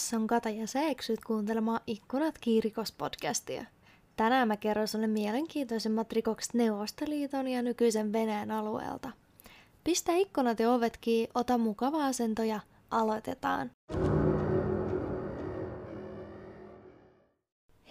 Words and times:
tässä 0.00 0.16
on 0.16 0.26
Kata 0.26 0.48
ja 0.48 0.66
sä 0.66 0.82
eksyt 0.82 1.24
kuuntelemaan 1.24 1.80
Ikkunat 1.86 2.34
kiirikos-podcastia. 2.38 3.64
Tänään 4.16 4.48
mä 4.48 4.56
kerron 4.56 4.88
sulle 4.88 5.06
mielenkiintoisimmat 5.06 6.12
rikokset 6.12 6.54
Neuvostoliiton 6.54 7.48
ja 7.48 7.62
nykyisen 7.62 8.12
Venäjän 8.12 8.50
alueelta. 8.50 9.10
Pistä 9.84 10.12
ikkunat 10.12 10.60
ja 10.60 10.72
ovet 10.72 10.96
kiinni, 11.00 11.30
ota 11.34 11.58
mukava 11.58 12.06
asento 12.06 12.42
ja 12.42 12.60
aloitetaan. 12.90 13.70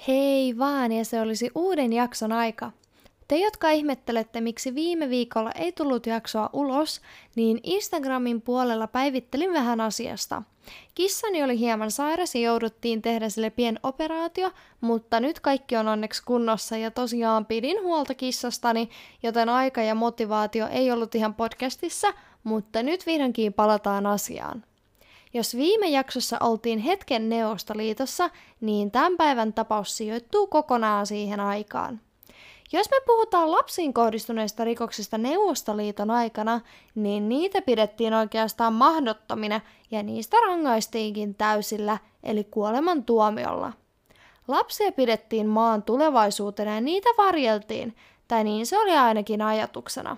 Hei 0.07 0.57
vaan, 0.57 0.91
ja 0.91 1.05
se 1.05 1.21
olisi 1.21 1.51
uuden 1.55 1.93
jakson 1.93 2.31
aika. 2.31 2.71
Te, 3.29 3.37
jotka 3.37 3.69
ihmettelette, 3.69 4.41
miksi 4.41 4.75
viime 4.75 5.09
viikolla 5.09 5.51
ei 5.51 5.71
tullut 5.71 6.05
jaksoa 6.05 6.49
ulos, 6.53 7.01
niin 7.35 7.59
Instagramin 7.63 8.41
puolella 8.41 8.87
päivittelin 8.87 9.53
vähän 9.53 9.81
asiasta. 9.81 10.43
Kissani 10.95 11.43
oli 11.43 11.59
hieman 11.59 11.91
sairas 11.91 12.35
ja 12.35 12.41
jouduttiin 12.41 13.01
tehdä 13.01 13.29
sille 13.29 13.49
pien 13.49 13.79
operaatio, 13.83 14.51
mutta 14.81 15.19
nyt 15.19 15.39
kaikki 15.39 15.75
on 15.75 15.87
onneksi 15.87 16.23
kunnossa 16.23 16.77
ja 16.77 16.91
tosiaan 16.91 17.45
pidin 17.45 17.83
huolta 17.83 18.15
kissastani, 18.15 18.89
joten 19.23 19.49
aika 19.49 19.81
ja 19.81 19.95
motivaatio 19.95 20.67
ei 20.67 20.91
ollut 20.91 21.15
ihan 21.15 21.33
podcastissa, 21.33 22.13
mutta 22.43 22.83
nyt 22.83 23.05
vihdoinkin 23.05 23.53
palataan 23.53 24.05
asiaan. 24.05 24.63
Jos 25.33 25.55
viime 25.57 25.89
jaksossa 25.89 26.37
oltiin 26.41 26.79
hetken 26.79 27.29
Neuvostoliitossa, 27.29 28.29
niin 28.61 28.91
tämän 28.91 29.17
päivän 29.17 29.53
tapaus 29.53 29.97
sijoittuu 29.97 30.47
kokonaan 30.47 31.07
siihen 31.07 31.39
aikaan. 31.39 32.01
Jos 32.71 32.89
me 32.89 32.97
puhutaan 33.05 33.51
lapsiin 33.51 33.93
kohdistuneista 33.93 34.63
rikoksista 34.63 35.17
Neuvostoliiton 35.17 36.11
aikana, 36.11 36.61
niin 36.95 37.29
niitä 37.29 37.61
pidettiin 37.61 38.13
oikeastaan 38.13 38.73
mahdottomina 38.73 39.61
ja 39.91 40.03
niistä 40.03 40.37
rangaistiinkin 40.47 41.35
täysillä, 41.35 41.97
eli 42.23 42.43
kuoleman 42.43 43.03
tuomiolla. 43.03 43.73
Lapsia 44.47 44.91
pidettiin 44.91 45.47
maan 45.47 45.83
tulevaisuutena 45.83 46.75
ja 46.75 46.81
niitä 46.81 47.09
varjeltiin, 47.17 47.95
tai 48.27 48.43
niin 48.43 48.65
se 48.65 48.79
oli 48.79 48.91
ainakin 48.91 49.41
ajatuksena. 49.41 50.17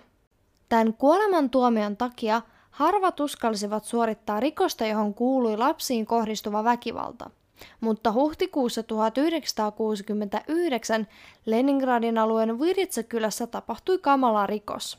Tämän 0.69 0.93
kuolemantuomion 0.93 1.97
takia 1.97 2.41
harvat 2.71 3.19
uskalsivat 3.19 3.83
suorittaa 3.85 4.39
rikosta, 4.39 4.85
johon 4.85 5.13
kuului 5.13 5.57
lapsiin 5.57 6.05
kohdistuva 6.05 6.63
väkivalta– 6.63 7.29
mutta 7.79 8.11
huhtikuussa 8.11 8.83
1969 8.83 11.07
Leningradin 11.45 12.17
alueen 12.17 12.59
Viritsa-kylässä 12.59 13.47
tapahtui 13.47 13.97
kamala 13.97 14.47
rikos. 14.47 14.97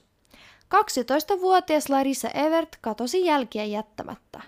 12-vuotias 0.74 1.88
Larissa 1.88 2.28
Evert 2.28 2.78
katosi 2.80 3.24
jälkiä 3.24 3.64
jättämättä. 3.64 4.40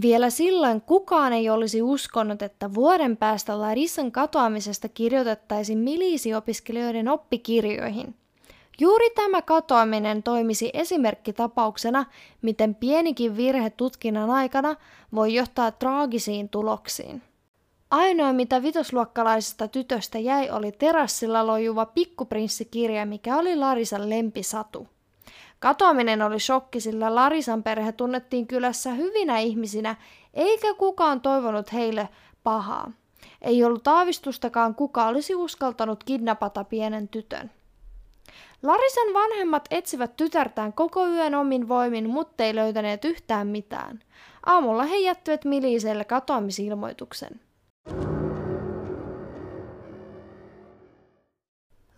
Vielä 0.00 0.30
silloin 0.30 0.80
kukaan 0.80 1.32
ei 1.32 1.50
olisi 1.50 1.82
uskonut, 1.82 2.42
että 2.42 2.74
vuoden 2.74 3.16
päästä 3.16 3.60
Larissan 3.60 4.12
katoamisesta 4.12 4.88
kirjoitettaisiin 4.88 5.78
milisi-opiskelijoiden 5.78 7.08
oppikirjoihin. 7.08 8.14
Juuri 8.80 9.10
tämä 9.10 9.42
katoaminen 9.42 10.22
toimisi 10.22 10.70
esimerkkitapauksena, 10.72 12.06
miten 12.42 12.74
pienikin 12.74 13.36
virhe 13.36 13.70
tutkinnan 13.70 14.30
aikana 14.30 14.76
voi 15.14 15.34
johtaa 15.34 15.70
traagisiin 15.70 16.48
tuloksiin. 16.48 17.22
Ainoa, 17.90 18.32
mitä 18.32 18.62
vitosluokkalaisesta 18.62 19.68
tytöstä 19.68 20.18
jäi, 20.18 20.50
oli 20.50 20.72
terassilla 20.72 21.46
lojuva 21.46 21.86
pikkuprinssikirja, 21.86 23.06
mikä 23.06 23.36
oli 23.36 23.56
Larisan 23.56 24.10
lempisatu. 24.10 24.88
Katoaminen 25.58 26.22
oli 26.22 26.40
shokki, 26.40 26.80
sillä 26.80 27.14
Larisan 27.14 27.62
perhe 27.62 27.92
tunnettiin 27.92 28.46
kylässä 28.46 28.90
hyvinä 28.90 29.38
ihmisinä, 29.38 29.96
eikä 30.34 30.74
kukaan 30.74 31.20
toivonut 31.20 31.72
heille 31.72 32.08
pahaa. 32.42 32.92
Ei 33.42 33.64
ollut 33.64 33.88
aavistustakaan, 33.88 34.74
kuka 34.74 35.06
olisi 35.06 35.34
uskaltanut 35.34 36.04
kidnapata 36.04 36.64
pienen 36.64 37.08
tytön. 37.08 37.50
Larisan 38.62 39.14
vanhemmat 39.14 39.64
etsivät 39.70 40.16
tytärtään 40.16 40.72
koko 40.72 41.06
yön 41.06 41.34
omin 41.34 41.68
voimin, 41.68 42.10
mutta 42.10 42.44
ei 42.44 42.54
löytäneet 42.54 43.04
yhtään 43.04 43.46
mitään. 43.46 44.00
Aamulla 44.46 44.82
he 44.82 44.96
jättivät 44.96 45.44
Miliselle 45.44 46.04
katoamisilmoituksen. 46.04 47.45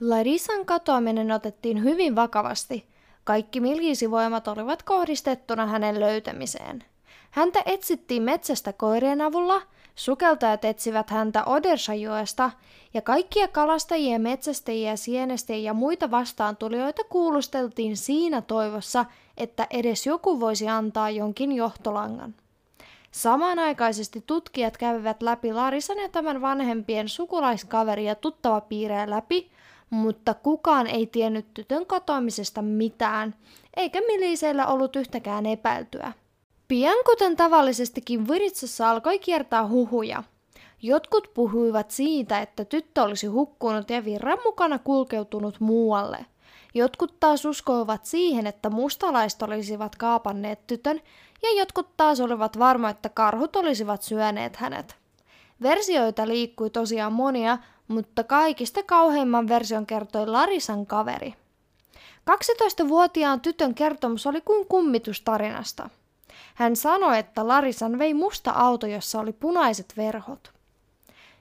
Larisan 0.01 0.67
katoaminen 0.67 1.33
otettiin 1.33 1.85
hyvin 1.85 2.17
vakavasti. 2.17 2.89
Kaikki 3.25 3.61
milisivoimat 3.61 4.49
olivat 4.49 4.83
kohdistettuna 4.83 5.67
hänen 5.67 6.01
löytämiseen. 6.01 6.85
Häntä 7.31 7.63
etsittiin 7.67 8.23
metsästä 8.23 8.73
koirien 8.73 9.21
avulla, 9.21 9.63
sukeltajat 9.95 10.65
etsivät 10.65 11.11
häntä 11.11 11.45
Odershajoesta 11.45 12.51
ja 12.95 13.03
kaikkia 13.03 13.49
kalastajia, 13.49 14.19
metsästäjiä, 14.19 14.97
sienestäjiä 14.97 15.63
ja 15.63 15.75
muita 15.75 16.11
vastaantulijoita 16.11 17.03
kuulusteltiin 17.05 17.97
siinä 17.97 18.41
toivossa, 18.41 19.05
että 19.37 19.67
edes 19.71 20.07
joku 20.07 20.41
voisi 20.41 20.69
antaa 20.69 21.11
jonkin 21.11 21.53
johtolangan. 21.53 22.35
Samanaikaisesti 23.11 24.23
tutkijat 24.27 24.77
kävivät 24.77 25.23
läpi 25.23 25.53
Larisan 25.53 25.99
ja 25.99 26.09
tämän 26.09 26.41
vanhempien 26.41 27.09
sukulaiskaveri 27.09 28.05
ja 28.05 28.15
tuttava 28.15 28.61
piirejä 28.61 29.11
läpi, 29.11 29.51
mutta 29.91 30.35
kukaan 30.35 30.87
ei 30.87 31.07
tiennyt 31.07 31.55
tytön 31.55 31.87
katoamisesta 31.87 32.63
mitään, 32.63 33.35
eikä 33.77 34.01
miliseillä 34.01 34.67
ollut 34.67 34.97
yhtäkään 34.97 35.47
epäiltyä. 35.47 36.13
Pian 36.69 36.97
kuten 37.07 37.37
tavallisestikin 37.37 38.29
Viritsassa 38.29 38.91
alkoi 38.91 39.19
kiertää 39.19 39.69
huhuja. 39.69 40.23
Jotkut 40.83 41.31
puhuivat 41.35 41.91
siitä, 41.91 42.41
että 42.41 42.65
tyttö 42.65 43.03
olisi 43.03 43.27
hukkunut 43.27 43.91
ja 43.91 44.05
virran 44.05 44.39
mukana 44.45 44.79
kulkeutunut 44.79 45.61
muualle. 45.61 46.27
Jotkut 46.75 47.21
taas 47.21 47.45
uskoivat 47.45 48.05
siihen, 48.05 48.47
että 48.47 48.71
mustalaiset 48.71 49.43
olisivat 49.43 49.97
kaapanneet 49.97 50.67
tytön, 50.67 51.01
ja 51.43 51.59
jotkut 51.59 51.97
taas 51.97 52.21
olivat 52.21 52.59
varma, 52.59 52.91
että 52.91 53.09
karhut 53.09 53.57
olisivat 53.57 54.03
syöneet 54.03 54.57
hänet. 54.57 54.97
Versioita 55.63 56.29
liikkui 56.29 56.71
tosiaan 56.71 57.13
monia, 57.13 57.59
mutta 57.89 58.25
kaikista 58.25 58.83
kauheimman 58.83 59.49
version 59.49 59.87
kertoi 59.87 60.27
Larisan 60.27 60.87
kaveri. 60.87 61.35
12-vuotiaan 62.31 63.41
tytön 63.41 63.75
kertomus 63.75 64.27
oli 64.27 64.41
kuin 64.41 64.67
kummitustarinasta. 64.67 65.91
Hän 66.55 66.77
sanoi, 66.77 67.19
että 67.19 67.49
Larisan 67.49 67.99
vei 67.99 68.15
musta 68.15 68.51
auto, 68.51 68.87
jossa 68.87 69.21
oli 69.21 69.33
punaiset 69.33 69.93
verhot. 69.97 70.53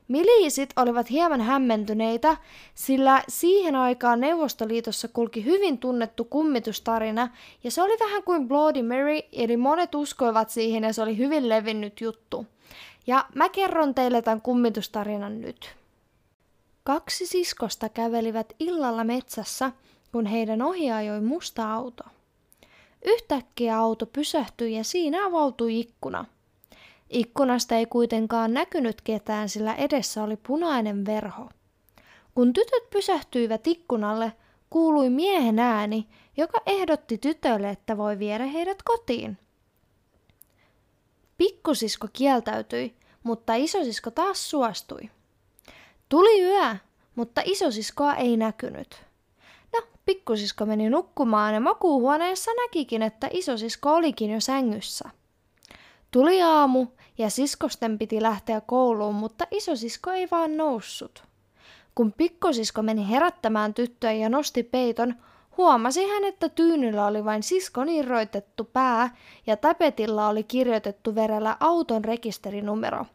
Miliisit 0.07 0.69
olivat 0.75 1.09
hieman 1.09 1.41
hämmentyneitä, 1.41 2.37
sillä 2.75 3.23
siihen 3.27 3.75
aikaan 3.75 4.19
Neuvostoliitossa 4.19 5.07
kulki 5.07 5.45
hyvin 5.45 5.77
tunnettu 5.77 6.25
kummitustarina, 6.25 7.29
ja 7.63 7.71
se 7.71 7.81
oli 7.81 7.99
vähän 7.99 8.23
kuin 8.23 8.47
Bloody 8.47 8.81
Mary, 8.81 9.19
eli 9.31 9.57
monet 9.57 9.95
uskoivat 9.95 10.49
siihen 10.49 10.83
ja 10.83 10.93
se 10.93 11.01
oli 11.01 11.17
hyvin 11.17 11.49
levinnyt 11.49 12.01
juttu. 12.01 12.45
Ja 13.07 13.25
mä 13.35 13.49
kerron 13.49 13.95
teille 13.95 14.21
tämän 14.21 14.41
kummitustarinan 14.41 15.41
nyt. 15.41 15.75
Kaksi 16.87 17.25
siskosta 17.25 17.89
kävelivät 17.89 18.53
illalla 18.59 19.03
metsässä, 19.03 19.71
kun 20.11 20.25
heidän 20.25 20.61
ohi 20.61 20.91
ajoi 20.91 21.21
musta 21.21 21.73
auto. 21.73 22.03
Yhtäkkiä 23.05 23.77
auto 23.77 24.05
pysähtyi 24.05 24.75
ja 24.75 24.83
siinä 24.83 25.25
avautui 25.25 25.79
ikkuna. 25.79 26.25
Ikkunasta 27.09 27.75
ei 27.75 27.85
kuitenkaan 27.85 28.53
näkynyt 28.53 29.01
ketään, 29.01 29.49
sillä 29.49 29.75
edessä 29.75 30.23
oli 30.23 30.38
punainen 30.38 31.06
verho. 31.06 31.50
Kun 32.35 32.53
tytöt 32.53 32.89
pysähtyivät 32.89 33.67
ikkunalle, 33.67 34.33
kuului 34.69 35.09
miehen 35.09 35.59
ääni, 35.59 36.07
joka 36.38 36.62
ehdotti 36.65 37.17
tytölle, 37.17 37.69
että 37.69 37.97
voi 37.97 38.19
viedä 38.19 38.45
heidät 38.45 38.83
kotiin. 38.83 39.38
Pikkusisko 41.38 42.07
kieltäytyi, 42.13 42.95
mutta 43.23 43.56
isosisko 43.56 44.12
taas 44.12 44.50
suostui. 44.50 45.09
Tuli 46.09 46.42
yö, 46.42 46.75
mutta 47.15 47.42
isosiskoa 47.45 48.15
ei 48.15 48.38
näkynyt. 48.38 49.04
No, 49.74 49.81
pikkusisko 50.06 50.65
meni 50.65 50.89
nukkumaan 50.89 51.54
ja 51.54 51.59
makuuhuoneessa 51.59 52.51
näkikin, 52.54 53.01
että 53.01 53.30
isosisko 53.31 53.94
olikin 53.94 54.31
jo 54.31 54.39
sängyssä. 54.39 55.09
Tuli 56.12 56.42
aamu 56.42 56.88
ja 57.18 57.30
siskosten 57.30 57.98
piti 57.98 58.21
lähteä 58.21 58.62
kouluun, 58.62 59.15
mutta 59.15 59.48
isosisko 59.51 60.12
ei 60.12 60.27
vaan 60.31 60.57
noussut. 60.57 61.24
Kun 61.95 62.13
pikkosisko 62.13 62.81
meni 62.81 63.10
herättämään 63.10 63.74
tyttöä 63.74 64.12
ja 64.12 64.30
nosti 64.30 64.63
peiton, 64.63 65.15
huomasi 65.57 66.07
hän, 66.07 66.24
että 66.24 66.50
tyynyllä 66.50 67.06
oli 67.06 67.25
vain 67.25 67.44
siskon 67.44 67.89
irroitettu 67.89 68.63
pää 68.63 69.15
ja 69.48 69.57
tapetilla 69.57 70.27
oli 70.27 70.44
kirjoitettu 70.44 71.15
verellä 71.15 71.57
auton 71.60 72.06
rekisterinumero. 72.06 73.06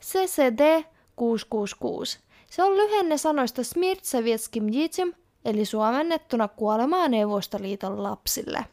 CCD 0.00 0.84
666. 1.16 2.27
Se 2.50 2.62
on 2.62 2.76
lyhenne 2.76 3.18
sanoista 3.18 3.64
Smirt 3.64 4.04
Sovietskim 4.04 4.70
Dzieciom, 4.70 5.12
eli 5.44 5.64
suomennettuna 5.64 6.48
kuolemaa 6.48 7.08
Neuvostoliiton 7.08 8.02
lapsille. 8.02 8.64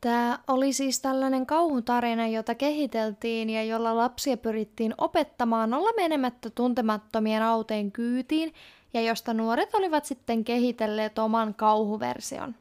Tämä 0.00 0.38
oli 0.48 0.72
siis 0.72 1.00
tällainen 1.00 1.46
kauhutarina, 1.46 2.26
jota 2.26 2.54
kehiteltiin 2.54 3.50
ja 3.50 3.64
jolla 3.64 3.96
lapsia 3.96 4.36
pyrittiin 4.36 4.94
opettamaan 4.98 5.74
olla 5.74 5.90
menemättä 5.96 6.50
tuntemattomien 6.50 7.42
autojen 7.42 7.92
kyytiin 7.92 8.54
ja 8.94 9.00
josta 9.00 9.34
nuoret 9.34 9.74
olivat 9.74 10.04
sitten 10.04 10.44
kehitelleet 10.44 11.18
oman 11.18 11.54
kauhuversion. 11.54 12.54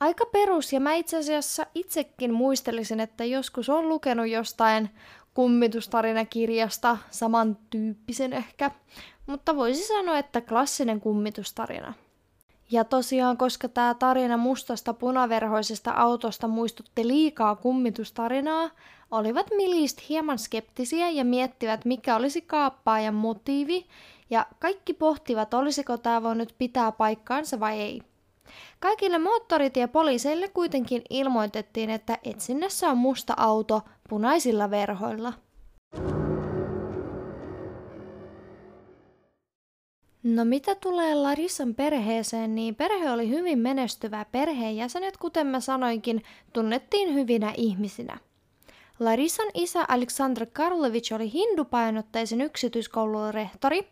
Aika 0.00 0.26
perus 0.26 0.72
ja 0.72 0.80
mä 0.80 0.94
itse 0.94 1.16
asiassa 1.16 1.66
itsekin 1.74 2.34
muistelisin, 2.34 3.00
että 3.00 3.24
joskus 3.24 3.68
on 3.68 3.88
lukenut 3.88 4.28
jostain 4.28 4.90
kummitustarinakirjasta, 5.34 6.98
samantyyppisen 7.10 8.32
ehkä, 8.32 8.70
mutta 9.26 9.56
voisi 9.56 9.86
sanoa, 9.86 10.18
että 10.18 10.40
klassinen 10.40 11.00
kummitustarina. 11.00 11.94
Ja 12.70 12.84
tosiaan, 12.84 13.36
koska 13.36 13.68
tämä 13.68 13.94
tarina 13.94 14.36
mustasta 14.36 14.94
punaverhoisesta 14.94 15.90
autosta 15.90 16.48
muistutti 16.48 17.08
liikaa 17.08 17.56
kummitustarinaa, 17.56 18.70
olivat 19.10 19.46
Milist 19.56 20.08
hieman 20.08 20.38
skeptisiä 20.38 21.10
ja 21.10 21.24
miettivät, 21.24 21.84
mikä 21.84 22.16
olisi 22.16 22.40
kaappaajan 22.40 23.14
motiivi, 23.14 23.86
ja 24.30 24.46
kaikki 24.58 24.94
pohtivat, 24.94 25.54
olisiko 25.54 25.98
tämä 25.98 26.22
voinut 26.22 26.54
pitää 26.58 26.92
paikkaansa 26.92 27.60
vai 27.60 27.80
ei. 27.80 28.02
Kaikille 28.80 29.18
moottoritiepoliiseille 29.18 30.48
kuitenkin 30.48 31.02
ilmoitettiin, 31.10 31.90
että 31.90 32.18
etsinnässä 32.24 32.90
on 32.90 32.98
musta 32.98 33.34
auto 33.36 33.82
punaisilla 34.08 34.70
verhoilla. 34.70 35.32
No 40.24 40.44
mitä 40.44 40.74
tulee 40.74 41.14
Larissan 41.14 41.74
perheeseen, 41.74 42.54
niin 42.54 42.74
perhe 42.74 43.10
oli 43.10 43.28
hyvin 43.28 43.58
menestyvä. 43.58 44.26
Perheenjäsenet, 44.32 45.16
kuten 45.16 45.46
mä 45.46 45.60
sanoinkin, 45.60 46.22
tunnettiin 46.52 47.14
hyvinä 47.14 47.52
ihmisinä. 47.56 48.18
Larissan 49.00 49.48
isä 49.54 49.84
Aleksandr 49.88 50.46
Karlovich 50.52 51.14
oli 51.14 51.32
hindupainotteisen 51.32 52.40
yksityiskoulun 52.40 53.34
rehtori, 53.34 53.88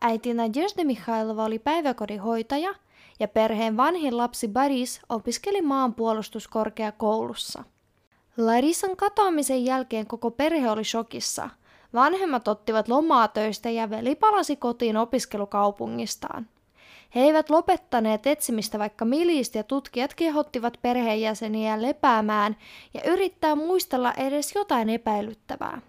äiti 0.00 0.34
Nadezhda 0.34 0.84
Mikhailova 0.84 1.44
oli 1.44 1.58
päiväkodin 1.58 2.20
hoitaja 2.20 2.74
ja 3.20 3.28
perheen 3.28 3.76
vanhin 3.76 4.16
lapsi 4.16 4.48
Baris 4.48 5.00
opiskeli 5.08 5.62
maanpuolustuskorkeakoulussa. 5.62 7.64
Larissan 8.36 8.96
katoamisen 8.96 9.64
jälkeen 9.64 10.06
koko 10.06 10.30
perhe 10.30 10.70
oli 10.70 10.84
shokissa– 10.84 11.50
Vanhemmat 11.94 12.48
ottivat 12.48 12.88
lomaa 12.88 13.28
töistä 13.28 13.70
ja 13.70 13.90
veli 13.90 14.14
palasi 14.14 14.56
kotiin 14.56 14.96
opiskelukaupungistaan. 14.96 16.48
He 17.14 17.20
eivät 17.20 17.50
lopettaneet 17.50 18.26
etsimistä, 18.26 18.78
vaikka 18.78 19.04
milist 19.04 19.54
ja 19.54 19.62
tutkijat 19.62 20.14
kehottivat 20.14 20.78
perheenjäseniä 20.82 21.82
lepäämään 21.82 22.56
ja 22.94 23.00
yrittää 23.12 23.54
muistella 23.54 24.12
edes 24.12 24.54
jotain 24.54 24.90
epäilyttävää. 24.90 25.80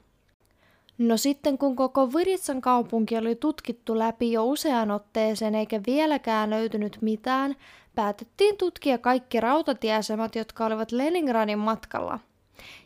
No 0.98 1.18
sitten 1.18 1.58
kun 1.58 1.76
koko 1.76 2.14
Viritsan 2.14 2.62
kaupunki 2.62 3.18
oli 3.18 3.36
tutkittu 3.36 4.00
läpi 4.00 4.32
jo 4.32 4.46
useaan 4.46 4.92
otteeseen 4.92 5.56
eikä 5.56 5.82
vieläkään 5.88 6.50
löytynyt 6.50 6.98
mitään, 7.02 7.56
päätettiin 7.96 8.58
tutkia 8.58 8.98
kaikki 8.98 9.40
rautatieasemat, 9.40 10.36
jotka 10.36 10.66
olivat 10.66 10.92
Leningradin 10.92 11.60
matkalla– 11.60 12.20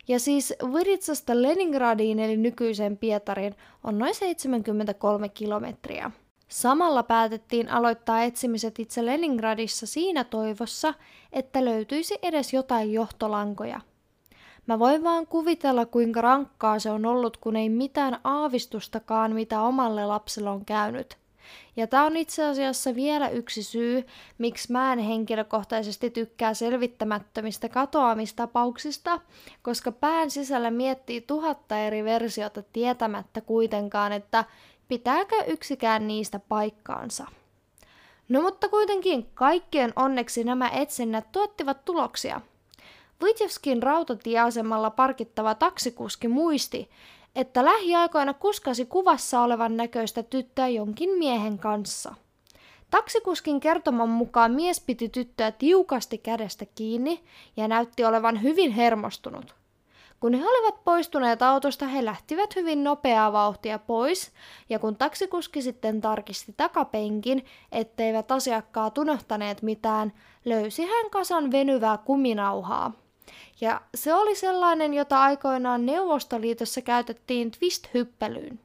ja 0.07 0.19
siis 0.19 0.53
Viritsasta 0.73 1.41
Leningradiin 1.41 2.19
eli 2.19 2.37
nykyiseen 2.37 2.97
Pietariin 2.97 3.55
on 3.83 3.97
noin 3.97 4.15
73 4.15 5.29
kilometriä. 5.29 6.11
Samalla 6.47 7.03
päätettiin 7.03 7.69
aloittaa 7.69 8.23
etsimiset 8.23 8.79
itse 8.79 9.05
Leningradissa 9.05 9.87
siinä 9.87 10.23
toivossa, 10.23 10.93
että 11.33 11.65
löytyisi 11.65 12.19
edes 12.21 12.53
jotain 12.53 12.93
johtolankoja. 12.93 13.81
Mä 14.67 14.79
voin 14.79 15.03
vaan 15.03 15.27
kuvitella, 15.27 15.85
kuinka 15.85 16.21
rankkaa 16.21 16.79
se 16.79 16.91
on 16.91 17.05
ollut, 17.05 17.37
kun 17.37 17.55
ei 17.55 17.69
mitään 17.69 18.19
aavistustakaan, 18.23 19.33
mitä 19.33 19.61
omalle 19.61 20.05
lapselle 20.05 20.49
on 20.49 20.65
käynyt. 20.65 21.20
Ja 21.75 21.87
tämä 21.87 22.05
on 22.05 22.17
itse 22.17 22.45
asiassa 22.45 22.95
vielä 22.95 23.29
yksi 23.29 23.63
syy, 23.63 24.05
miksi 24.37 24.71
mä 24.71 24.93
en 24.93 24.99
henkilökohtaisesti 24.99 26.09
tykkää 26.09 26.53
selvittämättömistä 26.53 27.69
katoamistapauksista, 27.69 29.21
koska 29.61 29.91
pään 29.91 30.31
sisällä 30.31 30.71
miettii 30.71 31.21
tuhatta 31.21 31.77
eri 31.77 32.03
versiota 32.03 32.63
tietämättä 32.73 33.41
kuitenkaan, 33.41 34.11
että 34.11 34.45
pitääkö 34.87 35.35
yksikään 35.47 36.07
niistä 36.07 36.39
paikkaansa. 36.39 37.25
No 38.29 38.41
mutta 38.41 38.69
kuitenkin 38.69 39.29
kaikkien 39.33 39.93
onneksi 39.95 40.43
nämä 40.43 40.69
etsinnät 40.69 41.31
tuottivat 41.31 41.85
tuloksia. 41.85 42.41
Vitjevskin 43.23 43.83
rautatieasemalla 43.83 44.89
parkittava 44.89 45.55
taksikuski 45.55 46.27
muisti, 46.27 46.89
että 47.35 47.65
lähiaikoina 47.65 48.33
kuskasi 48.33 48.85
kuvassa 48.85 49.41
olevan 49.41 49.77
näköistä 49.77 50.23
tyttöä 50.23 50.67
jonkin 50.67 51.09
miehen 51.09 51.59
kanssa. 51.59 52.15
Taksikuskin 52.91 53.59
kertoman 53.59 54.09
mukaan 54.09 54.51
mies 54.51 54.81
piti 54.81 55.09
tyttöä 55.09 55.51
tiukasti 55.51 56.17
kädestä 56.17 56.65
kiinni 56.75 57.23
ja 57.57 57.67
näytti 57.67 58.05
olevan 58.05 58.41
hyvin 58.41 58.71
hermostunut. 58.71 59.55
Kun 60.19 60.33
he 60.33 60.45
olivat 60.45 60.83
poistuneet 60.83 61.41
autosta, 61.41 61.87
he 61.87 62.05
lähtivät 62.05 62.55
hyvin 62.55 62.83
nopeaa 62.83 63.33
vauhtia 63.33 63.79
pois, 63.79 64.31
ja 64.69 64.79
kun 64.79 64.95
taksikuski 64.95 65.61
sitten 65.61 66.01
tarkisti 66.01 66.53
takapenkin, 66.57 67.45
etteivät 67.71 68.31
asiakkaat 68.31 68.97
unohtaneet 68.97 69.61
mitään, 69.61 70.13
löysi 70.45 70.85
hän 70.85 71.09
kasan 71.09 71.51
venyvää 71.51 71.97
kuminauhaa. 71.97 73.00
Ja 73.61 73.81
se 73.95 74.13
oli 74.13 74.35
sellainen, 74.35 74.93
jota 74.93 75.21
aikoinaan 75.21 75.85
Neuvostoliitossa 75.85 76.81
käytettiin 76.81 77.51
twist-hyppelyyn. 77.51 78.59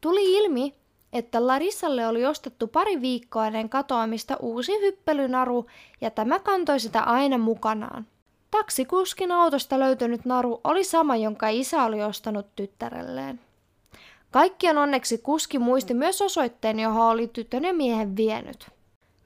Tuli 0.00 0.36
ilmi, 0.36 0.74
että 1.12 1.46
Larissalle 1.46 2.06
oli 2.06 2.26
ostettu 2.26 2.66
pari 2.66 3.00
viikkoa 3.00 3.46
ennen 3.46 3.68
katoamista 3.68 4.36
uusi 4.40 4.72
hyppelynaru 4.80 5.66
ja 6.00 6.10
tämä 6.10 6.38
kantoi 6.38 6.80
sitä 6.80 7.00
aina 7.00 7.38
mukanaan. 7.38 8.06
Taksikuskin 8.50 9.32
autosta 9.32 9.78
löytynyt 9.78 10.24
naru 10.24 10.60
oli 10.64 10.84
sama, 10.84 11.16
jonka 11.16 11.48
isä 11.48 11.84
oli 11.84 12.02
ostanut 12.02 12.46
tyttärelleen. 12.56 13.40
Kaikkien 14.30 14.78
onneksi 14.78 15.18
kuski 15.18 15.58
muisti 15.58 15.94
myös 15.94 16.22
osoitteen, 16.22 16.80
johon 16.80 17.06
oli 17.06 17.28
tytön 17.28 17.64
ja 17.64 17.74
miehen 17.74 18.16
vienyt. 18.16 18.73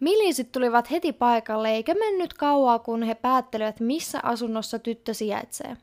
Miliisit 0.01 0.53
tulivat 0.53 0.91
heti 0.91 1.13
paikalle 1.13 1.71
eikä 1.71 1.95
mennyt 1.95 2.35
kauaa, 2.35 2.79
kun 2.79 3.03
he 3.03 3.15
päättelivät, 3.15 3.81
missä 3.81 4.21
asunnossa 4.23 4.79
tyttö 4.79 5.15
sijaitsee. 5.15 5.77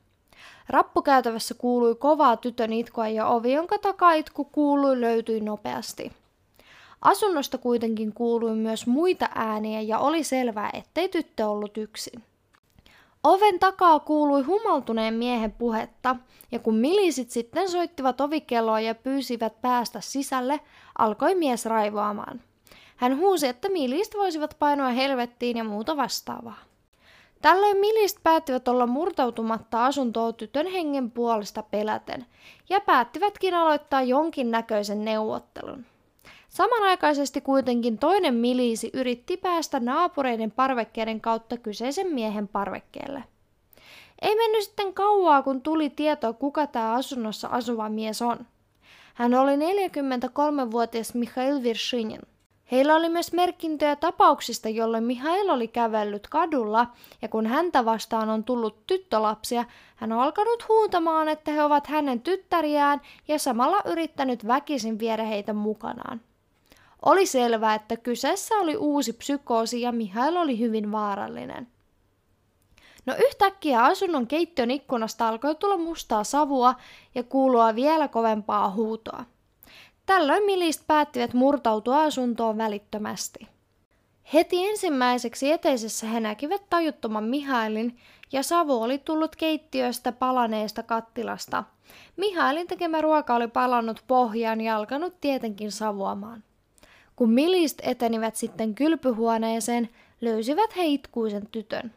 Rappukäytävässä 0.69 1.53
kuului 1.53 1.95
kovaa 1.95 2.37
tytön 2.37 2.73
itkua 2.73 3.07
ja 3.07 3.27
ovi, 3.27 3.53
jonka 3.53 3.77
takaitku 3.77 4.45
kuului, 4.45 5.01
löytyi 5.01 5.41
nopeasti. 5.41 6.11
Asunnosta 7.01 7.57
kuitenkin 7.57 8.13
kuului 8.13 8.55
myös 8.55 8.87
muita 8.87 9.29
ääniä 9.35 9.81
ja 9.81 9.99
oli 9.99 10.23
selvää, 10.23 10.69
ettei 10.73 11.09
tyttö 11.09 11.47
ollut 11.47 11.77
yksin. 11.77 12.23
Oven 13.23 13.59
takaa 13.59 13.99
kuului 13.99 14.43
humaltuneen 14.43 15.13
miehen 15.13 15.51
puhetta, 15.51 16.15
ja 16.51 16.59
kun 16.59 16.75
milisit 16.75 17.31
sitten 17.31 17.69
soittivat 17.69 18.21
ovikelloa 18.21 18.79
ja 18.79 18.95
pyysivät 18.95 19.61
päästä 19.61 20.01
sisälle, 20.01 20.59
alkoi 20.97 21.35
mies 21.35 21.65
raivoamaan. 21.65 22.41
Hän 22.95 23.17
huusi, 23.17 23.47
että 23.47 23.69
milist 23.69 24.15
voisivat 24.15 24.55
painoa 24.59 24.89
helvettiin 24.89 25.57
ja 25.57 25.63
muuta 25.63 25.97
vastaavaa. 25.97 26.57
Tällöin 27.41 27.77
milist 27.77 28.17
päättivät 28.23 28.67
olla 28.67 28.87
murtautumatta 28.87 29.85
asuntoa 29.85 30.33
tytön 30.33 30.67
hengen 30.67 31.11
puolesta 31.11 31.63
peläten, 31.63 32.25
ja 32.69 32.81
päättivätkin 32.81 33.53
aloittaa 33.53 34.01
jonkin 34.01 34.51
näköisen 34.51 35.05
neuvottelun. 35.05 35.85
Samanaikaisesti 36.49 37.41
kuitenkin 37.41 37.97
toinen 37.97 38.33
miliisi 38.33 38.89
yritti 38.93 39.37
päästä 39.37 39.79
naapureiden 39.79 40.51
parvekkeiden 40.51 41.21
kautta 41.21 41.57
kyseisen 41.57 42.07
miehen 42.07 42.47
parvekkeelle. 42.47 43.23
Ei 44.21 44.35
mennyt 44.35 44.63
sitten 44.63 44.93
kauaa, 44.93 45.43
kun 45.43 45.61
tuli 45.61 45.89
tieto, 45.89 46.33
kuka 46.33 46.67
tämä 46.67 46.93
asunnossa 46.93 47.47
asuva 47.47 47.89
mies 47.89 48.21
on. 48.21 48.45
Hän 49.13 49.33
oli 49.33 49.55
43-vuotias 49.55 51.13
Mikhail 51.13 51.63
Virshinin. 51.63 52.21
Heillä 52.71 52.95
oli 52.95 53.09
myös 53.09 53.33
merkintöjä 53.33 53.95
tapauksista, 53.95 54.69
jolloin 54.69 55.03
Mihail 55.03 55.49
oli 55.49 55.67
kävellyt 55.67 56.27
kadulla, 56.27 56.87
ja 57.21 57.27
kun 57.27 57.45
häntä 57.45 57.85
vastaan 57.85 58.29
on 58.29 58.43
tullut 58.43 58.87
tyttölapsia, 58.87 59.65
hän 59.95 60.11
on 60.11 60.19
alkanut 60.19 60.69
huutamaan, 60.69 61.29
että 61.29 61.51
he 61.51 61.63
ovat 61.63 61.87
hänen 61.87 62.21
tyttäriään 62.21 63.01
ja 63.27 63.39
samalla 63.39 63.77
yrittänyt 63.85 64.47
väkisin 64.47 64.99
viedä 64.99 65.23
heitä 65.23 65.53
mukanaan. 65.53 66.21
Oli 67.05 67.25
selvää, 67.25 67.75
että 67.75 67.97
kyseessä 67.97 68.55
oli 68.55 68.77
uusi 68.77 69.13
psykoosi 69.13 69.81
ja 69.81 69.91
Mihail 69.91 70.35
oli 70.35 70.59
hyvin 70.59 70.91
vaarallinen. 70.91 71.67
No 73.05 73.15
yhtäkkiä 73.27 73.83
asunnon 73.83 74.27
keittiön 74.27 74.71
ikkunasta 74.71 75.27
alkoi 75.27 75.55
tulla 75.55 75.77
mustaa 75.77 76.23
savua 76.23 76.75
ja 77.15 77.23
kuulua 77.23 77.75
vielä 77.75 78.07
kovempaa 78.07 78.69
huutoa. 78.69 79.25
Tällöin 80.05 80.43
milist 80.43 80.81
päättivät 80.87 81.33
murtautua 81.33 82.03
asuntoon 82.03 82.57
välittömästi. 82.57 83.47
Heti 84.33 84.67
ensimmäiseksi 84.69 85.51
eteisessä 85.51 86.07
he 86.07 86.19
näkivät 86.19 86.61
tajuttoman 86.69 87.23
Mihailin 87.23 87.97
ja 88.31 88.43
savu 88.43 88.81
oli 88.81 88.97
tullut 88.97 89.35
keittiöstä 89.35 90.11
palaneesta 90.11 90.83
kattilasta. 90.83 91.63
Mihailin 92.17 92.67
tekemä 92.67 93.01
ruoka 93.01 93.35
oli 93.35 93.47
palannut 93.47 94.03
pohjaan 94.07 94.61
ja 94.61 94.77
alkanut 94.77 95.21
tietenkin 95.21 95.71
savuamaan. 95.71 96.43
Kun 97.15 97.29
Milist 97.29 97.79
etenivät 97.83 98.35
sitten 98.35 98.75
kylpyhuoneeseen, 98.75 99.89
löysivät 100.21 100.75
he 100.75 100.85
itkuisen 100.85 101.47
tytön. 101.47 101.93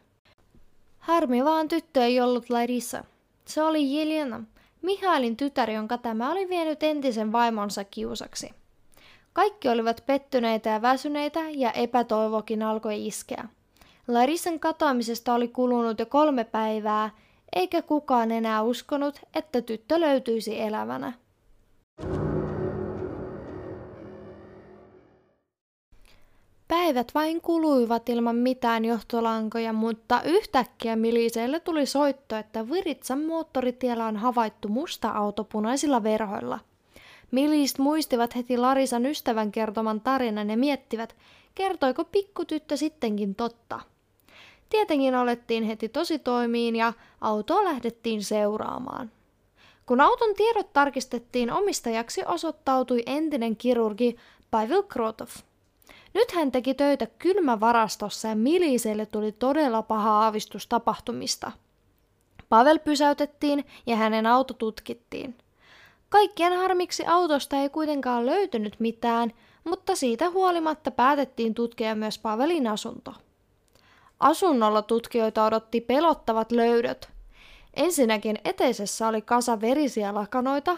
Harmi 0.99 1.45
vaan 1.45 1.67
tyttö 1.67 2.03
ei 2.03 2.21
ollut 2.21 2.49
Larissa. 2.49 3.03
Se 3.45 3.63
oli 3.63 3.97
Jelena, 3.97 4.43
Mihailin 4.81 5.37
tytär, 5.37 5.71
jonka 5.71 5.97
tämä 5.97 6.31
oli 6.31 6.49
vienyt 6.49 6.83
entisen 6.83 7.31
vaimonsa 7.31 7.83
kiusaksi. 7.83 8.53
Kaikki 9.33 9.69
olivat 9.69 10.03
pettyneitä 10.05 10.69
ja 10.69 10.81
väsyneitä 10.81 11.39
ja 11.49 11.71
epätoivokin 11.71 12.63
alkoi 12.63 13.07
iskeä. 13.07 13.47
Larissan 14.07 14.59
katoamisesta 14.59 15.33
oli 15.33 15.47
kulunut 15.47 15.99
jo 15.99 16.05
kolme 16.05 16.43
päivää, 16.43 17.09
eikä 17.55 17.81
kukaan 17.81 18.31
enää 18.31 18.61
uskonut, 18.61 19.19
että 19.35 19.61
tyttö 19.61 19.99
löytyisi 19.99 20.61
elävänä. 20.61 21.13
Päivät 26.69 27.11
vain 27.15 27.41
kuluivat 27.41 28.09
ilman 28.09 28.35
mitään 28.35 28.85
johtolankoja, 28.85 29.73
mutta 29.73 30.21
yhtäkkiä 30.21 30.95
Miliseille 30.95 31.59
tuli 31.59 31.85
soitto, 31.85 32.35
että 32.35 32.69
Viritsan 32.69 33.21
moottoritiellä 33.21 34.05
on 34.05 34.17
havaittu 34.17 34.67
musta 34.67 35.09
auto 35.09 35.43
punaisilla 35.43 36.03
verhoilla. 36.03 36.59
Milist 37.31 37.77
muistivat 37.77 38.35
heti 38.35 38.57
Larisan 38.57 39.05
ystävän 39.05 39.51
kertoman 39.51 40.01
tarinan 40.01 40.49
ja 40.49 40.57
miettivät, 40.57 41.15
kertoiko 41.55 42.03
pikkutyttö 42.03 42.77
sittenkin 42.77 43.35
totta. 43.35 43.79
Tietenkin 44.69 45.15
olettiin 45.15 45.63
heti 45.63 45.89
tosi 45.89 46.19
toimiin 46.19 46.75
ja 46.75 46.93
autoa 47.21 47.63
lähdettiin 47.63 48.23
seuraamaan. 48.23 49.11
Kun 49.85 50.01
auton 50.01 50.35
tiedot 50.35 50.73
tarkistettiin, 50.73 51.51
omistajaksi 51.51 52.21
osoittautui 52.25 53.03
entinen 53.05 53.55
kirurgi 53.55 54.15
Pavel 54.51 54.83
Krotov. 54.83 55.27
Nyt 56.13 56.31
hän 56.31 56.51
teki 56.51 56.73
töitä 56.73 57.05
kylmävarastossa 57.05 58.27
ja 58.27 58.35
Miliselle 58.35 59.05
tuli 59.05 59.31
todella 59.31 59.81
paha 59.81 60.23
aavistus 60.23 60.67
tapahtumista. 60.67 61.51
Pavel 62.49 62.79
pysäytettiin 62.79 63.65
ja 63.85 63.95
hänen 63.95 64.25
auto 64.25 64.53
tutkittiin. 64.53 65.37
Kaikkien 66.09 66.57
harmiksi 66.57 67.05
autosta 67.05 67.57
ei 67.57 67.69
kuitenkaan 67.69 68.25
löytynyt 68.25 68.79
mitään, 68.79 69.33
mutta 69.63 69.95
siitä 69.95 70.29
huolimatta 70.29 70.91
päätettiin 70.91 71.53
tutkia 71.53 71.95
myös 71.95 72.19
Pavelin 72.19 72.67
asunto. 72.67 73.13
Asunnolla 74.19 74.81
tutkijoita 74.81 75.45
odotti 75.45 75.81
pelottavat 75.81 76.51
löydöt. 76.51 77.09
Ensinnäkin 77.73 78.37
eteisessä 78.45 79.07
oli 79.07 79.21
kasa 79.21 79.61
verisiä 79.61 80.13
lakanoita, 80.13 80.77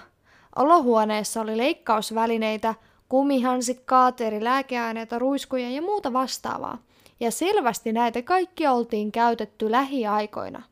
olohuoneessa 0.55 1.41
oli 1.41 1.57
leikkausvälineitä, 1.57 2.75
kumihansikkaat, 3.12 4.22
eri 4.22 4.44
lääkeaineita, 4.44 5.20
ruiskuja 5.20 5.70
ja 5.70 5.82
muuta 5.82 6.13
vastaavaa. 6.13 6.77
Ja 7.20 7.32
selvästi 7.32 7.94
näitä 7.94 8.22
kaikki 8.22 8.68
oltiin 8.68 9.12
käytetty 9.12 9.72
lähiaikoina. 9.72 10.63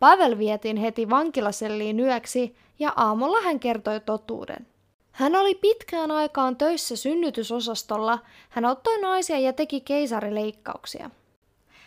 Pavel 0.00 0.38
vietiin 0.38 0.76
heti 0.76 1.10
vankilaselliin 1.10 2.00
yöksi 2.00 2.56
ja 2.78 2.92
aamulla 2.96 3.40
hän 3.40 3.60
kertoi 3.60 4.00
totuuden. 4.00 4.66
Hän 5.12 5.36
oli 5.36 5.54
pitkään 5.54 6.10
aikaan 6.10 6.56
töissä 6.56 6.96
synnytysosastolla, 6.96 8.18
hän 8.48 8.64
ottoi 8.64 9.00
naisia 9.00 9.38
ja 9.38 9.52
teki 9.52 9.80
keisarileikkauksia. 9.80 11.10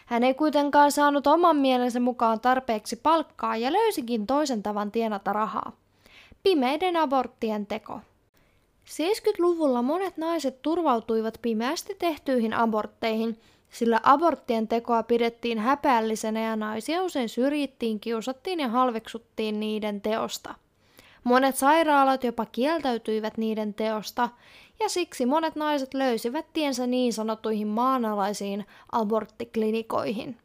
Hän 0.05 0.23
ei 0.23 0.33
kuitenkaan 0.33 0.91
saanut 0.91 1.27
oman 1.27 1.57
mielensä 1.57 1.99
mukaan 1.99 2.39
tarpeeksi 2.39 2.95
palkkaa 2.95 3.57
ja 3.57 3.73
löysikin 3.73 4.27
toisen 4.27 4.63
tavan 4.63 4.91
tienata 4.91 5.33
rahaa. 5.33 5.71
Pimeiden 6.43 6.97
aborttien 6.97 7.65
teko. 7.65 7.99
70-luvulla 8.91 9.81
monet 9.81 10.17
naiset 10.17 10.61
turvautuivat 10.61 11.39
pimeästi 11.41 11.95
tehtyihin 11.99 12.53
abortteihin, 12.53 13.39
sillä 13.69 13.99
aborttien 14.03 14.67
tekoa 14.67 15.03
pidettiin 15.03 15.59
häpeällisenä 15.59 16.41
ja 16.41 16.55
naisia 16.55 17.03
usein 17.03 17.29
syrjittiin, 17.29 17.99
kiusattiin 17.99 18.59
ja 18.59 18.67
halveksuttiin 18.67 19.59
niiden 19.59 20.01
teosta. 20.01 20.55
Monet 21.23 21.55
sairaalat 21.55 22.23
jopa 22.23 22.45
kieltäytyivät 22.45 23.37
niiden 23.37 23.73
teosta, 23.73 24.29
ja 24.79 24.89
siksi 24.89 25.25
monet 25.25 25.55
naiset 25.55 25.93
löysivät 25.93 26.45
tiensä 26.53 26.87
niin 26.87 27.13
sanottuihin 27.13 27.67
maanalaisiin 27.67 28.65
aborttiklinikoihin. 28.91 30.37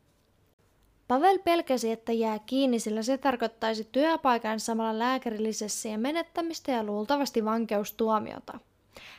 Pavel 1.08 1.38
pelkäsi, 1.38 1.92
että 1.92 2.12
jää 2.12 2.38
kiinni, 2.38 2.78
sillä 2.78 3.02
se 3.02 3.18
tarkoittaisi 3.18 3.88
työpaikan 3.92 4.60
samalla 4.60 4.98
lääkärillisessä 4.98 5.88
ja 5.88 5.98
menettämistä 5.98 6.72
ja 6.72 6.84
luultavasti 6.84 7.44
vankeustuomiota. 7.44 8.58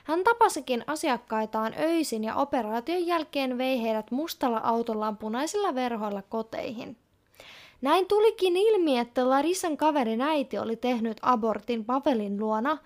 Hän 0.04 0.24
tapasikin 0.24 0.84
asiakkaitaan 0.88 1.74
öisin 1.80 2.24
ja 2.24 2.36
operaation 2.36 3.08
jälkeen 3.08 3.58
vei 3.58 3.82
heidät 3.82 4.12
mustalla 4.12 4.58
autollaan 4.64 5.18
punaisilla 5.18 5.76
verhoilla 5.76 6.22
koteihin. 6.22 6.98
Näin 7.82 8.08
tulikin 8.08 8.58
ilmi, 8.58 9.00
että 9.00 9.30
Larissan 9.30 9.78
kaverin 9.78 10.22
äiti 10.22 10.58
oli 10.60 10.76
tehnyt 10.76 11.18
abortin 11.22 11.86
Pavelin 11.86 12.40
luona, 12.40 12.78